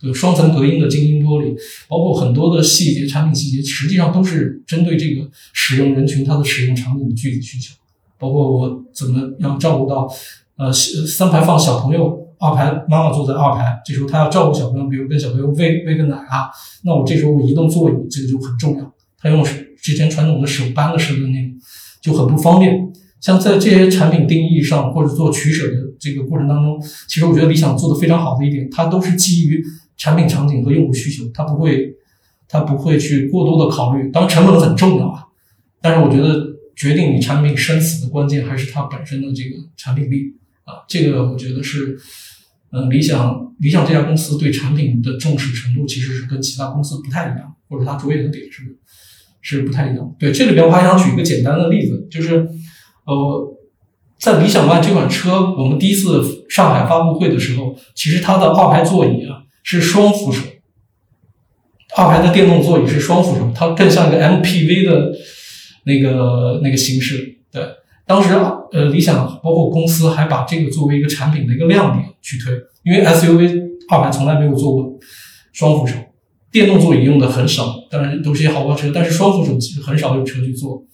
[0.00, 1.54] 就双层隔音的静音玻璃，
[1.88, 7.74] 包括很多的细节产品细节，实际上都是针对这个使用人群它的使用场景的具体需求。
[8.18, 10.10] 包括我怎么样照顾到
[10.56, 16.48] 呃三排放小朋友，二排妈妈坐在二排，这时候他要照顾小朋友，比如跟小朋友喂喂个奶啊，
[16.84, 18.94] 那我这时候我移动座椅，这个就很重要。
[19.18, 19.44] 他用
[19.80, 21.52] 之前传统的手扳的式的那种
[22.00, 22.90] 就很不方便。
[23.20, 29.62] 像在这些产品定义上或者做取舍的这个过程当中，其实我觉得理想做的非常好的一点，它都是基于
[30.00, 31.94] 产品场景和用户需求，它不会
[32.48, 34.10] 它不会去过多的考虑。
[34.10, 35.26] 当然成本很重要啊，
[35.82, 40.34] 但是我觉得决定你产品生死的关键还是它本身的这个产品力
[40.64, 41.98] 啊，这个我觉得是
[42.72, 48.76] 嗯理想理想这家公司对产品的重视程度其实是跟其他公司不太一样，或者它着眼的点是。
[49.42, 50.14] 是不太一样。
[50.18, 52.46] 对，这里边我还想举一个简单的例子，就是，
[53.06, 53.56] 呃，
[54.18, 60.42] 在理想 ONE 这款车，我们第一次上海发布会的时候，其实它的二排座椅啊是双扶手，
[61.96, 65.12] 二排的电动座椅是双扶手，它更像一个 MPV 的
[65.84, 67.38] 那个那个形式。
[67.52, 67.62] 对，
[68.06, 68.34] 当时
[68.72, 72.52] 呃，理想包括公司还把这个作为一个产品的一个亮点去推，
[72.84, 74.98] 因为 SUV 二排从来没有做过
[75.52, 75.94] 双扶手。
[76.52, 80.84] 电动座椅用的很少，当然都是些豪华车，但是双扶手其实很少有车去做。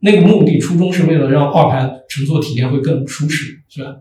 [0.00, 3.96] 那个目的初衷是为了让二排乘坐体验会更舒适，是吧？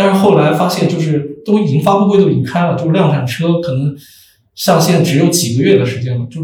[0.00, 3.94] 但是后来发现，就是都已经发布会都已经开了，就是量产车可能
[4.54, 6.26] 上线只有几个月的时间了。
[6.30, 6.40] 就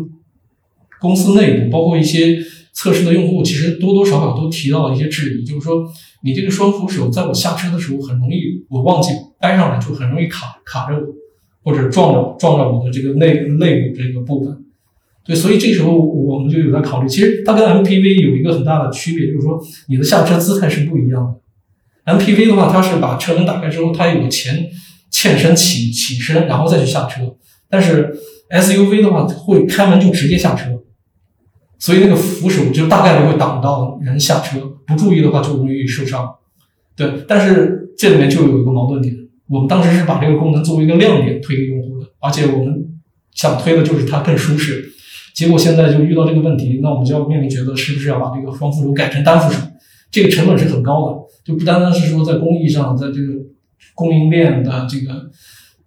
[1.00, 2.36] 公司内部包括一些
[2.74, 5.88] 测试的用户，其实多多少少都提到了一些质疑，就是说
[6.22, 9.08] 你这个双扶手在我下车的时候很容易，我忘记
[9.40, 11.06] 掰上来就很容易卡卡着我。
[11.66, 14.56] 或者撞着撞着我的这个内肋骨这个部分，
[15.24, 21.34] 对，所以这时候我们就有在考虑，其实它跟 MPV 有一个很大的区别，就是说你的下车姿态是不一样的。
[22.06, 24.68] MPV 的话，它是把车门打开之后，它有个前
[25.10, 27.36] 欠身起起身，然后再去下车，
[27.68, 28.16] 但是
[28.50, 30.70] SUV 的话会开门就直接下车，
[31.78, 36.28] 所以那个扶手就大概率会挡到人下车，不注意的话就容易受伤。
[36.94, 39.14] 对，但是这里面就有一个矛盾点。
[39.48, 42.84] 我们当时是把这个功能作为一个亮点推给用户的，而且我们
[43.32, 44.92] 想推的就是它更舒适。
[45.34, 49.60] 结果现在就遇到这个问题，那我们就要面临觉得是不是要把这个双扶手改成单扶手？
[50.10, 53.34] 这个成本是很高的，就不单单是说在工艺上，在这个
[53.94, 55.30] 供应链的这个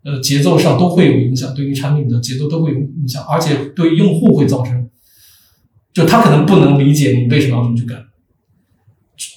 [0.04, 4.90] 呃节奏上都会有影响，对于产品的节奏都会有影响，而且对用户会造成，
[5.94, 7.96] 就他可能不能理解你为什么要这么去改，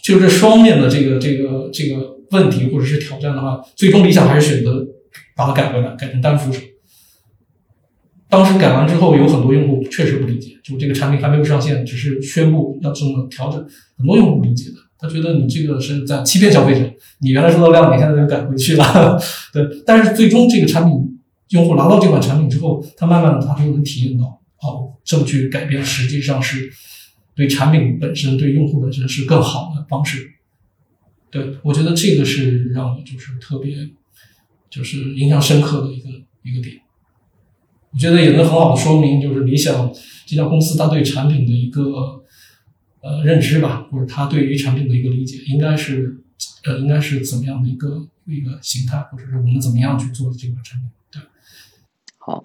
[0.04, 2.12] 就这双面的这个这个这个。
[2.32, 4.82] 问题或者是挑战的话，最终理想还是选择
[5.36, 6.62] 把它改回来，改成单扶手。
[8.30, 13.62] 当时改完之后，有很多用户确实不理解，就这个产品还没有上线，只是宣布要这么调整，
[13.98, 16.88] 很多用户不理解的，他觉得你这个是在欺骗消费者。
[17.18, 19.20] 你原来说的亮点，现在又改回去了。
[19.52, 20.94] 对，但是最终这个产品
[21.48, 26.72] 用户拿到这款产品之后，他慢慢的他就能体验到，哦，这么去改变实际上是
[27.34, 30.34] 对产品本身、对用户本身是更好的方式。
[31.30, 33.74] 对，我觉得这个是让我就是特别，
[34.70, 36.08] 就是印象深刻的一个
[36.44, 36.76] 一个点。
[37.92, 39.92] 我觉得也能很好的说明，就是理想
[40.24, 42.21] 这家公司它对产品的一个
[43.02, 46.16] 呃认知吧，或者他对于产品的一个理解，应该是
[46.64, 50.88] 呃应该是怎么样的一个一个形态，或者是我们怎么样去做这个产品？
[51.10, 51.20] 对。
[52.18, 52.42] 好，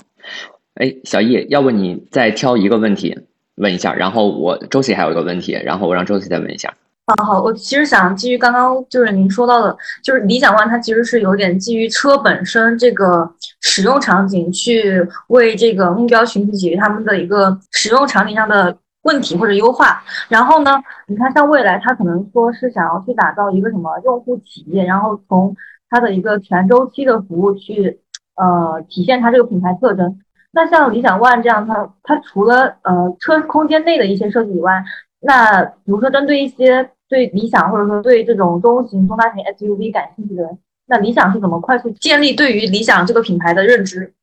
[0.73, 3.17] 哎，小易，要不你再挑一个问题
[3.55, 6.73] 问一下，然后我周琦还有一个问题，然后我让周琦再问一下。
[7.05, 18.77] 啊好，我其实想基于刚刚就是您说到的，就是理想 ONE 它其实是有点基于车本身这个使用场景去为这个目标群体解决他们的一个使用场景上的
[19.07, 20.03] 问题或者优化。
[20.29, 20.71] 然后呢，
[21.07, 25.55] 你看像未来它可能说是想要去打造一个什么用户企业，然后从
[25.89, 27.99] 它的一个全周期的服务去
[28.35, 30.19] 呃体现它这个品牌特征。
[30.51, 34.83] 那像理想 ONE 这样，它它除了呃车空间内的一些设计以外，
[35.21, 44.13] 那比如说针对一些对理想或者说对这种中型、中大型 SUV 感兴趣的人，那理想是怎么快速建立对于理想这个品牌的认知？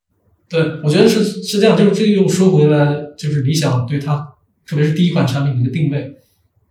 [0.49, 4.34] 对，我觉得是是这样，就是这个又说回来，就是理想对它，
[4.67, 6.17] 特别是第一款产品的一个定位。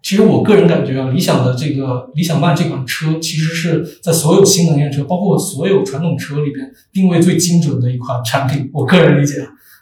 [0.01, 8.69] 其实我个人感觉啊，理想的这个理想 ONE 这款车，其实是在所有新能源车，包括所有传统车里边定位最精准的一款产品。
[8.73, 9.41] 我个人理解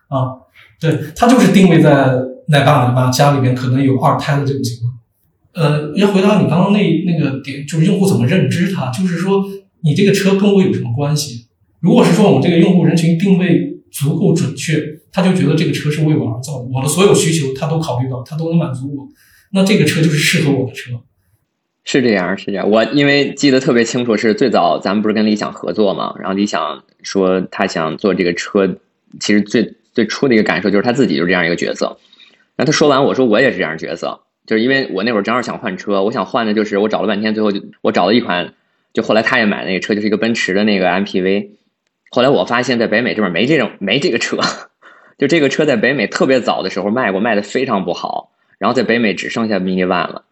[0.09, 0.37] 啊，
[0.79, 2.13] 对，它就是定位在
[2.49, 4.93] 奶爸奶妈家里边可能有二胎的这种情况。
[5.53, 9.43] 呃，要回答你刚刚那那个点，就是用户怎么认知它，就是说
[9.81, 11.47] 你这个车跟我有什么关系？
[11.79, 19.07] 如果是说我们这个用户人群定位足够准确，他就觉得这个车是为我而造的，我的所有需求他都考虑到，他都能满足我，
[19.53, 20.91] 那这个车就是适合我的车。
[21.83, 22.69] 是这样，是这样。
[22.69, 28.77] 我因为记得特别清楚，是最早咱们不是跟理想合作嘛，然后理想说他想做这个车，
[29.19, 31.97] 其实最最初的一个感受就是他自己就是这样一个角色。
[32.55, 38.53] 那他说完，我说我也是这样角色，就是因为我那会儿正好想换车，我想换的就是我找了半天，最后就我找了一款，
[38.93, 41.49] 就后来他也买那个车，就是一个奔驰的那个 MPV。
[42.11, 44.37] 后来我发现，在北美这边没这种没这个车，
[45.21, 50.23] 就这个车在北美特别早的时候卖过，卖的非常不好，然后在北美只剩下 Mini One 了。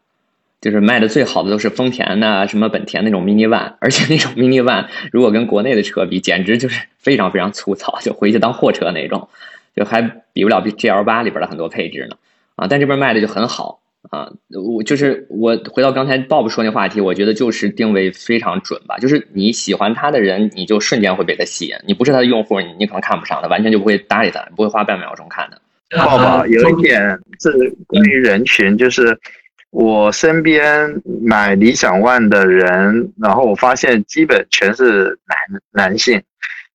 [0.61, 9.29] 就是卖的最好的都是丰田呐，什么本田那种 Mini One，而且那种 Mini One 如果跟国内的车比，简直就是非常非常粗糙，就回去当货车那种，
[9.75, 10.01] 就还
[10.33, 12.15] 比不了 GL 八里边的很多配置呢。
[12.55, 14.29] 啊，但这边卖的就很好啊。
[14.63, 18.97] 我就是我回到刚才 Bob 说那话题，我觉得就是定位非常准吧。
[18.97, 25.61] 就是你喜欢他的人，你就瞬间会被他吸引；你不是他的用户，你你可能看不上他，完全就不会搭理他，不会花半秒钟看的。
[25.97, 27.51] 抱抱，有一点是
[27.87, 29.17] 关于人群，就是。
[29.71, 36.19] 我身边买理想 ONE 的人，然后我发现基本全是男男性，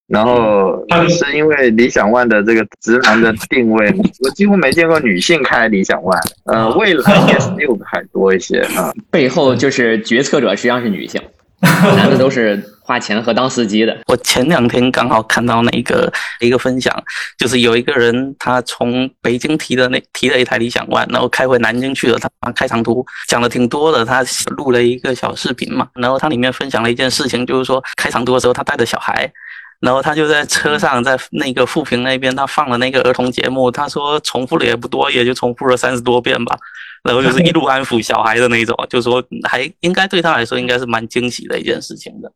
[0.06, 3.86] 然后是因为理想 ONE 的这个直男的定位，
[4.22, 6.20] 我几乎没见过女性开理想 ONE。
[6.44, 11.20] 呃，未来也 S6 还多一些啊，背后就是决策者实际上是女性。
[11.96, 13.96] 男的都是花钱和当司机的。
[14.06, 16.94] 我前两天刚好看到那个一个分享，
[17.38, 24.22] 就是有一个人他从北京提的那提了一台理想 ONE，然后开回南京去了，他开长途讲的挺多的，他
[24.58, 29.32] 录了一个小视频嘛，然后他里面分享了一件事情，就是说开长途的时候他带着小孩。
[29.80, 33.70] 然后他就在车上，在那个富平那边，他放了那个儿童节目。
[33.70, 36.56] 他说重复的也不多，也就重复了三十多遍吧。
[37.02, 42.32] 然后就是一路安抚小孩的那种，就说还应该对他来说应该是蛮惊喜的一件事情的。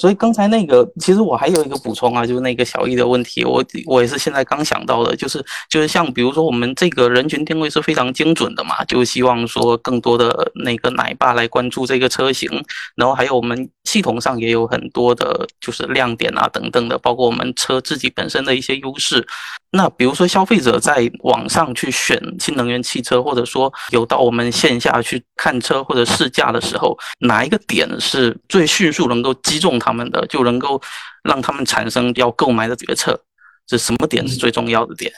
[0.00, 12.48] 所以刚才那个，其实我还有一个补充啊，就是那个小易的问题，我我也是现在刚想到的，就是就是像比如说我们这个人群定位是非常精准的嘛，就希望说更多的那个奶爸来关注这个车型，
[12.96, 19.26] 然后还有我们系统上也有很多的就是亮点啊等等的，包括我们车自己本身的一些优势。
[19.72, 30.80] 那比如说消费者在网上去选新能源汽车，或者说有到我们线下去看车或者试驾的时候，哪一个点是最迅速能够击中他们的，就能够
[31.22, 33.20] 让他们产生要购买的决策？
[33.66, 35.12] 这什么点是最重要的点？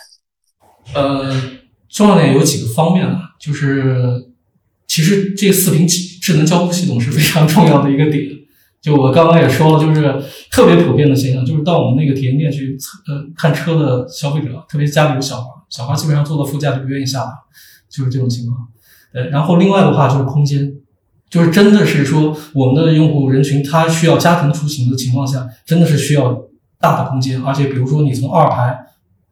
[0.95, 1.35] 呃，
[1.89, 3.97] 重要点有几个方面啊，就是
[4.87, 8.23] 其实这四屏智能交互系统是非常重要的一个点。
[8.83, 10.03] 就我刚刚也说了，就是
[10.51, 12.77] 特别普遍的现象，就是到我们那个体验店去
[13.07, 17.31] 呃看车的消费者，特别家里有小孩，小孩基本上坐到副驾就不愿意下来，
[17.89, 18.59] 就是这种情况。
[19.15, 20.75] 呃，然后另外的话就是空间，
[21.31, 26.37] 就是真的是说我们的用户人群他需要家庭出行的情况下，真的是需要
[26.81, 28.77] 大的空间，而且比如说你从二排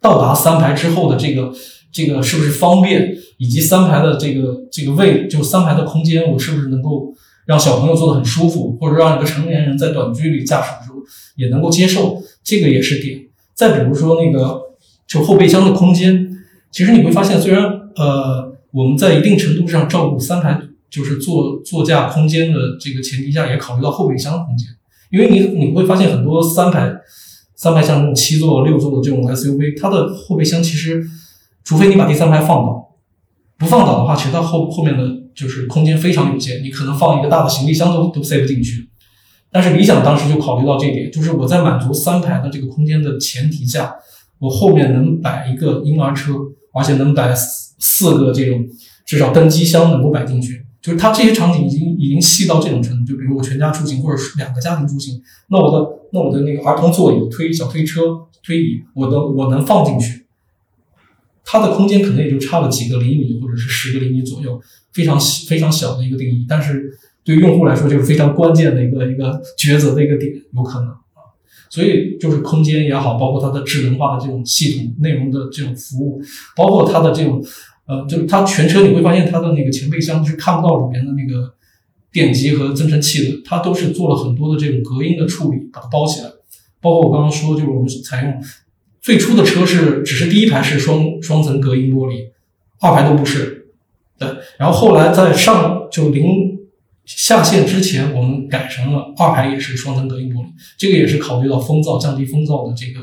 [0.01, 1.53] 到达三排之后的这个
[1.91, 7.13] 这个是不是方便，以及三排的这个这个位，就三排的空间，我是不是能够。
[7.51, 10.99] 让小朋友坐得很舒服，或者让一个成年人在短距离驾驶的时候
[11.35, 13.27] 也能够接受，这个也是点。
[13.57, 14.61] 再比如说那个
[15.09, 16.31] 就后备箱的空间，
[16.71, 17.65] 其实你会发现，虽然
[17.97, 24.69] 呃我们在一定程度上照顾三排就是座座驾空间的这个前提下，也考虑到后备箱空间，
[25.11, 26.95] 因为你你会发现很多三排
[27.57, 31.05] 三排像这种七座六座的这种 SUV，它的后备箱其实
[31.65, 32.95] 除非你把第三排放倒，
[33.59, 35.20] 不放倒的话，其实它后后面的。
[35.35, 38.89] 就是空间非常有限，你可能放一个大的行李箱都都塞不进去。
[39.53, 43.95] 但是理想当时就考虑到这点，就是我在满足三排的这个空间的前提下，
[44.39, 46.35] 我后面能摆一个婴儿车，
[46.73, 48.65] 而且能摆四四个这种
[49.05, 50.65] 至少登机箱能够摆进去。
[50.81, 55.21] 就是它这些场景已经已经细到这种程度，就比如我全家出行或者是两个家庭出行，
[55.51, 58.03] 那我的那我的那个儿童座椅推小推车
[58.43, 60.20] 推椅，我的我能放进去。
[61.53, 64.61] 它的空间可能也就差了几个厘米，或者是十个厘米左右，
[64.93, 66.47] 非常非常小的一个定义。
[66.49, 71.27] 但是对于用户来说，就是非常关键的一个一个抉择的一个点，有可能啊。
[71.69, 76.23] 所以就是空间也好，包括它的智能化的这种系统、内容的这种服务，
[76.55, 77.45] 包括它的这种
[77.87, 81.53] 呃，就是它全车你会发现它的那个前备箱是看不到里面的那个
[82.13, 86.29] 电机和增程器的，它都是做了很多的这种隔音的处理，把它包起来。
[86.81, 88.41] 包括我刚刚说，就是我们采用。
[89.03, 92.29] 最初的车是只是第一排是双双层隔音玻璃，
[92.81, 93.69] 二排都不是。
[94.19, 94.29] 对，
[94.59, 96.59] 然后后来在上就零
[97.07, 100.47] 下线之前，我们改成了二排也是双层隔音玻璃，
[100.77, 103.01] 这个也是考虑到风噪降低风噪的这个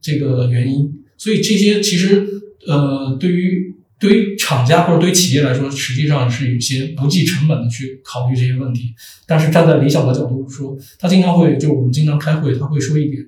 [0.00, 0.92] 这个原因。
[1.16, 2.26] 所以这些其实
[2.66, 8.92] 呃，对于对于厂家或者对于企业来说，实际上是有些不计成本的去考虑这些问题。
[9.24, 13.24] 但是站在理想的角度说，他经常会就我们经常开会，他会说一点。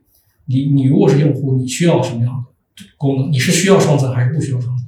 [0.46, 2.44] 你你如果是用户，你需要什么样
[2.76, 3.32] 的功能？
[3.32, 4.86] 你是需要双层还是不需要双层？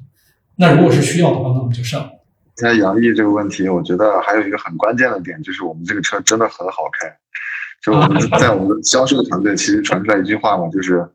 [0.57, 2.11] 那如果是需要的话，那我们就上。
[2.55, 7.15] 在杨毅这个问题，我觉得还有一个很关键的点，就是我们这个车真的很好开。
[7.83, 11.07] 就我们 在我们的销售团队，其实传出来一句话嘛，就是，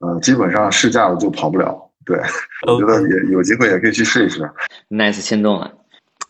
[0.00, 1.90] 呃，基本上试驾了就跑不了。
[2.04, 2.18] 对，
[2.66, 4.48] 我 觉得也有机会也可以去试一试。
[4.90, 5.72] Nice，心动了。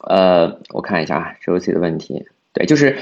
[0.09, 2.24] 呃，我看一下啊，周琦的问题。
[2.53, 2.97] 对，就是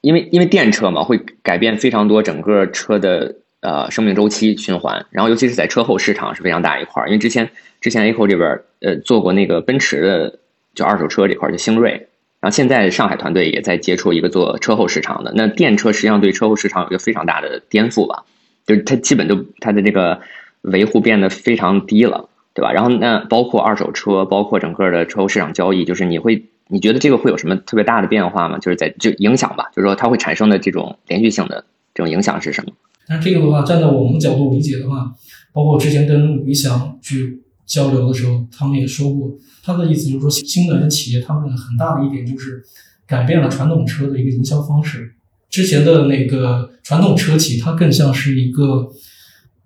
[0.00, 7.08] 因为因为电车嘛，会改变非常多整个车的呃生命周期循环，然后尤其是在车后市场是非常大一块儿。
[7.08, 7.50] 因为之前
[7.80, 10.38] 之前 A 口这边呃做过那个奔驰的。
[10.76, 11.92] 就二手车这块儿，就星瑞，
[12.38, 15.32] 然后现在上海团队也在接触一个做车后市场的。
[15.34, 18.24] 那电车实际上对车后市场有一个非常大的颠覆吧，
[18.66, 20.20] 就是它基本就它的这个
[20.60, 22.72] 维护变得非常低了，对吧？
[22.72, 28.58] 然后那包括二手车，包括整个的车后市场交易，就是你会你觉得这个会有什么特别大的变化吗？
[28.58, 32.72] 就是在就影响吧，就是说它会产生的这种连续性的这种影响是什么？
[33.06, 35.12] 但是这个的话，站在我们角度理解的话，
[35.52, 39.30] 包括之前跟李想去交流的时候，他们也说过。
[39.62, 42.62] 他的意思就是说，新能源企业他们很大的一点就是
[43.06, 45.14] 改变了传统车的一个营销方式。
[45.48, 48.88] 之前的那个传统车企，它更像是一个，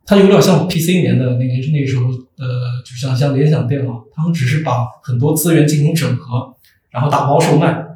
[0.05, 2.05] 它有点像 PC 年的那个那时候，
[2.37, 2.47] 呃，
[2.85, 6.55] 就像像联想电脑，他们只是把很多资源进行整合，
[6.91, 7.87] 然后打包售卖。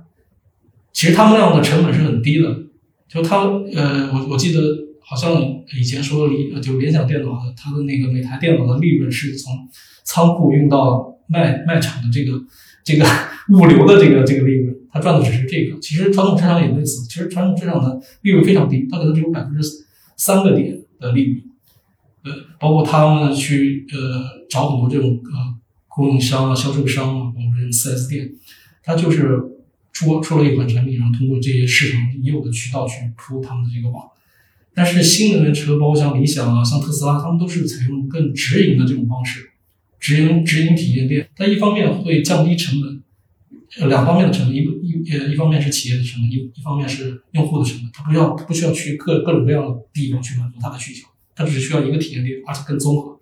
[0.92, 2.48] 其实他们那样的成本是很低的。
[3.08, 3.42] 就他，
[3.74, 4.60] 呃，我我记得
[5.04, 5.42] 好像
[5.78, 9.52] 以前说联就联想电脑的，它的那个每台电脑的利润是从
[10.04, 11.12] 仓库运到。
[11.26, 12.38] 卖卖场的这个
[12.84, 13.06] 这个
[13.48, 15.80] 物流的这个这个利润，他赚的只是这个。
[15.80, 19.66] 其实传统车厂也类似，其实传统车厂的利润非常低，它可能只有百分之
[20.18, 21.42] 三个点的利润。
[22.24, 25.54] 呃，包括他们去呃找很多这种呃
[25.88, 28.30] 供应商啊、销售商啊，包括四 S 店，
[28.82, 29.40] 他就是
[29.90, 34.04] 出出了一款产品，然后通过这些市场已有的渠道去铺他们的这个网。
[34.74, 39.50] 但是新能源车，包括像理想啊、像特斯拉，他们都是采用更直营的这种方式。
[40.00, 47.90] 直营直营体验店，它一方面会降低成本，两方面的成本，一一呃，一方面是企业的成本，一一方面是用户的成本。
[47.90, 53.18] 它不要不需要去各各种各样的地方去满足它的需求，它只需要一个体验店，而且更综合。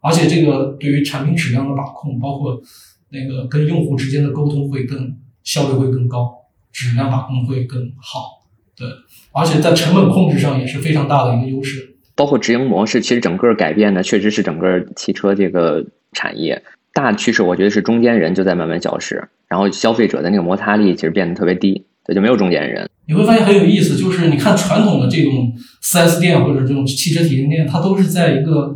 [0.00, 2.60] 而且这个对于产品质量的把控，包括
[3.08, 6.30] 那个跟用户之间的沟通会更效率会更高，
[6.72, 8.41] 质量把控会更好。
[8.76, 8.88] 对，
[9.32, 11.96] 而且在成本控制上也是非常大的一个优势。
[12.14, 15.84] 包括直营模式，其实整个改变的确实是整个汽车这个。
[16.14, 16.62] 产业
[16.92, 22.86] 大趋势，我觉得是中间人就在慢慢消失，然后消费者的那个摩擦力其实变得特别低，对，就没有中间人。
[23.06, 25.50] 你会发现很有意思，就是你看传统的这种
[25.82, 28.74] 4S 店或者这种汽车体验店，它都是在一个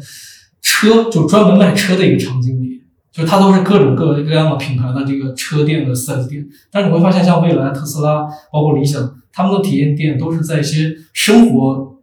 [0.62, 2.65] 车就专门卖车的一个场景里，
[3.16, 6.46] 就它都是各种各各样的品牌的这个车店的四 S 店。
[6.70, 12.00] 但是你会发现，像蔚来、特斯拉，包括理想，他们的体验店都是在一些生活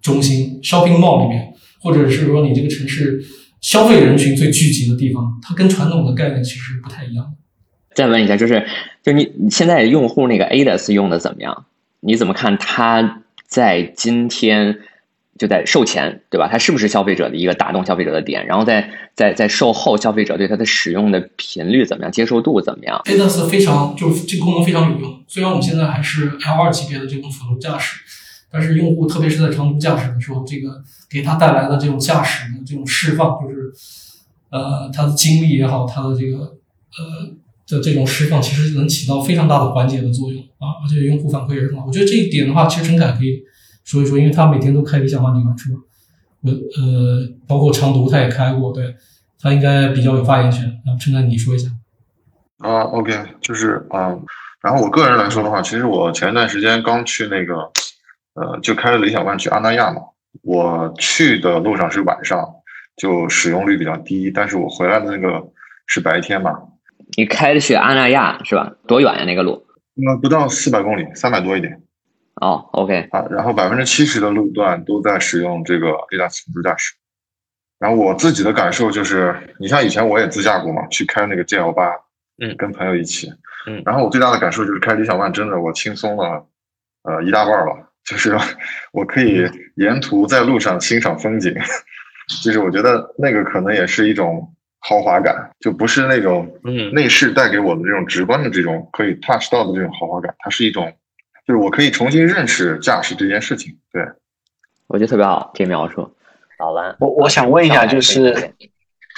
[0.00, 3.22] 中心 shopping mall 里面，或者是说你这个城市。
[3.60, 7.34] 消费人群最聚集的地方，它跟传统的概念其实不太一样。
[7.92, 8.66] 再问一下，就是
[9.02, 11.66] 就你现在用户那个 ADAS 用的怎么样？
[12.00, 14.78] 你怎么看它在今天
[15.40, 16.46] 就在售前，对吧？
[16.52, 18.46] 它是不是消费者的一个打动消费者的点？
[18.46, 22.12] 然后在在在售后，消费者对它的使用的频率怎么样？
[22.12, 25.24] 接受度怎么样？ADAS 非常就是这个功能非常有用。
[25.26, 28.00] 虽然我们现在还是 L2 级别的这种辅助驾驶。
[28.52, 33.70] 但是用户特别是在长途驾驶的时候，这个给他带来的这种驾驶的这种释放，就是
[34.50, 37.30] 呃他的精力也好，他的这个呃
[37.68, 40.82] 的这种释放，其实能起到非常大的缓解的作用啊！
[40.82, 41.86] 而且用户反馈也很好。
[41.86, 43.40] 我觉得这一点的话，其实陈凯可以
[43.90, 45.70] 说一说，因为他每天都开理想 ONE 这款车，
[46.44, 48.94] 呃呃，包括长途他也开过，对
[49.40, 50.64] 他应该比较有发言权。
[50.86, 51.70] 然后陈凯你说一下
[52.58, 54.16] 啊？OK，就是啊，
[54.62, 57.70] 然后我个人来说的话，其实我前段时间刚去那个。
[58.34, 60.00] 呃，就开了理想 ONE 去阿那亚嘛。
[60.42, 62.48] 我去的路上是晚上，
[62.96, 64.30] 就使用率比较低。
[64.30, 65.42] 但是我回来的那个
[65.86, 66.52] 是白天嘛。
[67.18, 68.72] 你开的去阿那亚是吧？
[68.86, 69.24] 多远呀？
[69.24, 69.66] 那个路？
[69.94, 71.82] 那不到四百公里，三百多一点。
[72.40, 73.08] 哦，OK。
[73.12, 76.94] 啊，然后百分之七十的路段都在使用这个 ADAS 辅助驾驶。
[77.78, 81.92] 然后我自己的感受就是，你像以前我也自驾过嘛，去开那个 GL 八，
[82.42, 83.30] 嗯，跟朋友一起，
[83.66, 83.82] 嗯。
[83.86, 86.46] 然后我最大的感受就是开理想 ONE 真的我轻松了，
[87.04, 87.86] 呃，一大半了。
[88.02, 88.36] 就是
[88.92, 91.54] 我可以沿途在路上欣赏风景，
[92.42, 100.92] 就是我觉得那个可能也是一种豪华感，就不是那种嗯内饰带给我的这种直观的这种可以 touch 到的这种豪华感，它是一种，
[101.50, 103.76] 就是我可以重新认识驾驶这件事情。
[103.92, 104.00] 对，
[104.86, 106.08] 我觉得特别好，这描述。
[106.58, 108.54] 好了，我我想问一下，就是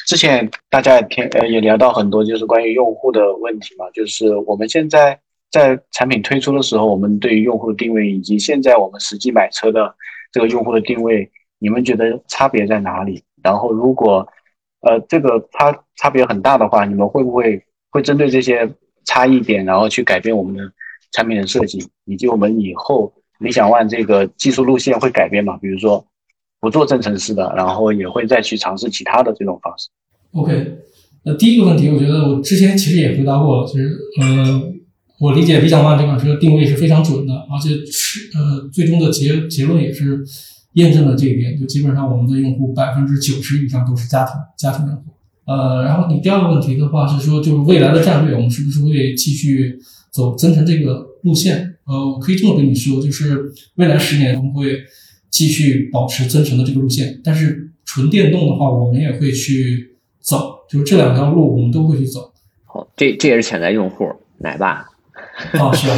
[0.06, 5.20] 之前大家也听呃也聊到很多，就是关于用户的问题嘛，就是我们现在。
[5.50, 9.94] 在产品推出的时候，我们对于用户的定位，以及现在我们实际买车的
[10.32, 13.22] 这个用户的定位，你们觉得差别在哪里？
[13.42, 14.26] 然后如果
[14.80, 18.66] 呃这个差差别很大的话，你们会不会会针对这些
[19.04, 20.62] 差异点，然后去改变我们的
[21.12, 25.56] 产品的设计，以及我们以后理想 ONE 这个技术路线会改变吗？
[25.58, 26.04] 比如说
[26.60, 29.88] 不做增程式的，然后也会再去尝试其他的这种方式。
[30.32, 30.78] OK，
[31.24, 34.62] 那第一个问题，我觉得我之前其实也回答过了，就是呃，
[35.20, 40.24] 我理解理想 ONE 这款车定位是非常准的，而且是呃最终的结结论也是
[40.74, 45.02] 验证了这一点，就基本上我们的用户百分之九十以上都是家庭家庭用户。
[45.44, 49.76] 呃，然后你第二个问题的话是说，就是未来的战略，我们是不是会继续
[50.12, 51.78] 走增程这个路线？
[51.84, 54.78] 呃，我可以这么跟你说，就是未来十年我们会
[55.30, 62.32] 继续保持增程的这个路线，但是纯电动的话，我们也会去走，就是这两条路我们都会去走。
[62.64, 64.04] 好，这这也是潜在用户
[64.38, 64.86] 奶爸。
[65.54, 65.88] 啊，是。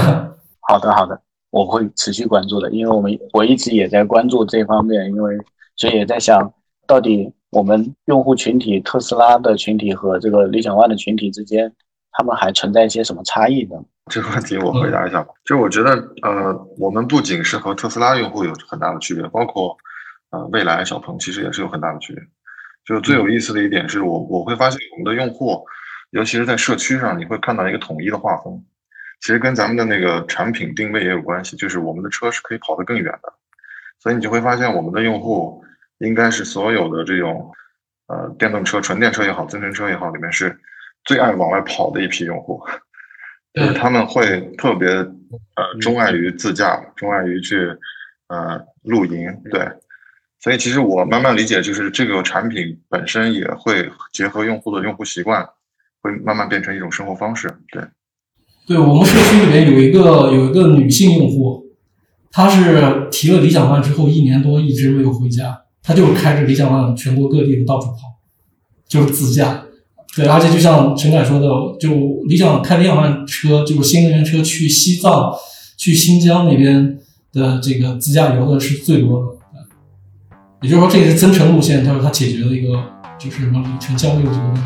[0.66, 5.36] 好的，好的，我会持续关注的，因为我们我一直也在关注这方面，因为
[5.76, 6.52] 所以也在想
[6.86, 7.30] 到底。
[7.52, 11.70] 我们用户群体，特斯拉的群体和这个理想 ONE 的群体之间，
[12.12, 13.76] 他们还存在一些什么差异呢？
[14.10, 15.32] 这个问题我回答一下吧。
[15.44, 15.92] 就我觉得，
[16.22, 19.76] 呃，我们不仅是和特斯拉用户有很大的区别，包括
[20.30, 22.22] 呃蔚来、小鹏，其实也是有很大的区别。
[22.84, 25.64] 就最有意思的一点是我我会发现，我们的用户，
[26.10, 28.64] 尤其是在社区上，你会看到一个统一的画风，
[29.20, 33.32] 其实跟咱们的那个产品定位也有关系，就是我们的车是可以跑得更远的，
[34.00, 35.64] 所以你就会发现我们的用户。
[35.98, 37.48] 应该是所有的这种，
[38.08, 40.58] 呃，电动车、纯电车也好，增程车也好，里面是
[41.04, 42.60] 最爱往外跑的一批用户，
[43.54, 47.56] 就是他们会特别呃钟爱于自驾，钟爱于去
[48.28, 49.68] 呃露营，对，
[50.40, 55.48] 所以其实我慢慢理解，就是这个产品本身也会结合用户的用户习惯，
[56.00, 57.82] 会慢慢变成一种生活方式，对。
[58.64, 61.66] 对我们社区里面有一个有一个女性用户，
[62.30, 65.62] 她是提了理想 ONE 之后一年多一直没有回家。
[65.82, 68.20] 她就是开着理想 ONE 全国各地的到处跑，
[68.86, 69.61] 就是自驾。
[70.14, 71.46] 对，而且就像陈凯说的，
[71.80, 75.32] 就理想开理想车，就是新能源车去西藏、
[75.76, 76.98] 去新疆那边
[77.32, 79.28] 的这个自驾游的是最多的。
[80.60, 82.78] 也就是说，这是增程路线，他说他解决了一个
[83.18, 84.62] 就是什么里程焦虑这个问题。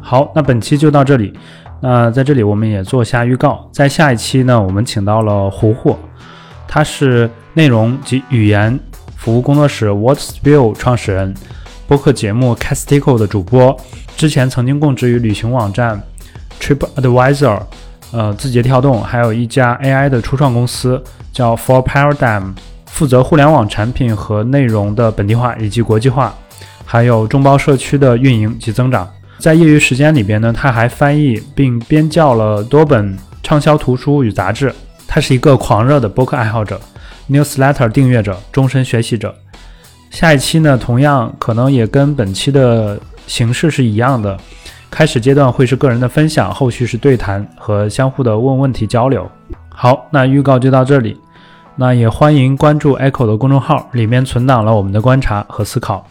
[0.00, 1.32] 好，那本期就到这里。
[1.80, 5.98] 那在这里我们也做下预告，在下一期呢，我们请到了胡霍，
[6.66, 7.30] 他是。
[7.54, 8.78] 内容及语言
[9.16, 11.34] 服务工作室 What's View 创始人，
[11.88, 13.74] 播客节目 Castico 的主播，
[14.14, 15.98] 之前曾经供职于旅行网站
[16.60, 17.62] TripAdvisor，
[18.12, 22.52] 呃，字节跳动，还有一家 AI 的初创公司叫 For Paradigm，
[22.84, 26.34] 负责互联网产品和内容的本地化以及国际化，
[26.84, 29.08] 还有众包社区的运营及增长。
[29.38, 34.70] 在业余时间里边呢，他还翻译并编校了多本畅销图书与杂志。
[35.06, 36.78] 他是一个狂热的播客爱好者。
[37.30, 39.34] Newsletter 订阅者、终身学习者。
[40.10, 44.36] 下一期呢，同样可能也跟本期的形式是一样的。
[44.90, 49.30] 开始阶段会是个人的分享，后续是对谈和相互的问问题交流。
[49.68, 51.16] 好，那预告就到这里。
[51.76, 56.04] 那也欢迎关注 Echo 的公众号，里面存档了我们的观察和思考。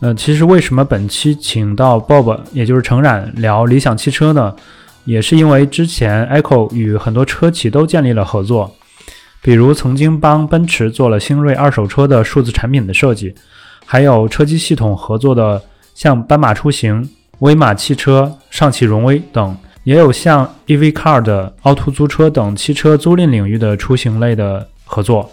[0.00, 4.54] 呃，其实为什么本期请到 Bob，也就是程冉聊理想汽车呢？
[5.04, 8.74] 也是因为之前 Echo 与很多车企都建立了合作。
[9.42, 13.34] 比如曾经帮奔驰做了星瑞二手车的数字产品的设计，
[13.86, 15.62] 还有车机系统合作的
[15.94, 17.08] 像斑马出行、
[17.38, 25.30] 威马汽车、上汽荣威等，也有像 EV Car 的凹凸租车等汽车租赁领域的出行类的合作。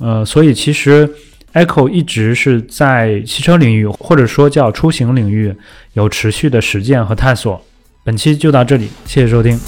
[0.00, 1.08] 呃，所以其实
[1.54, 5.54] Echo 一直是在汽车领域或者说叫出行领域
[5.94, 7.62] 有持续的实践和探索。
[8.02, 9.58] 本期就到这里，谢谢收听。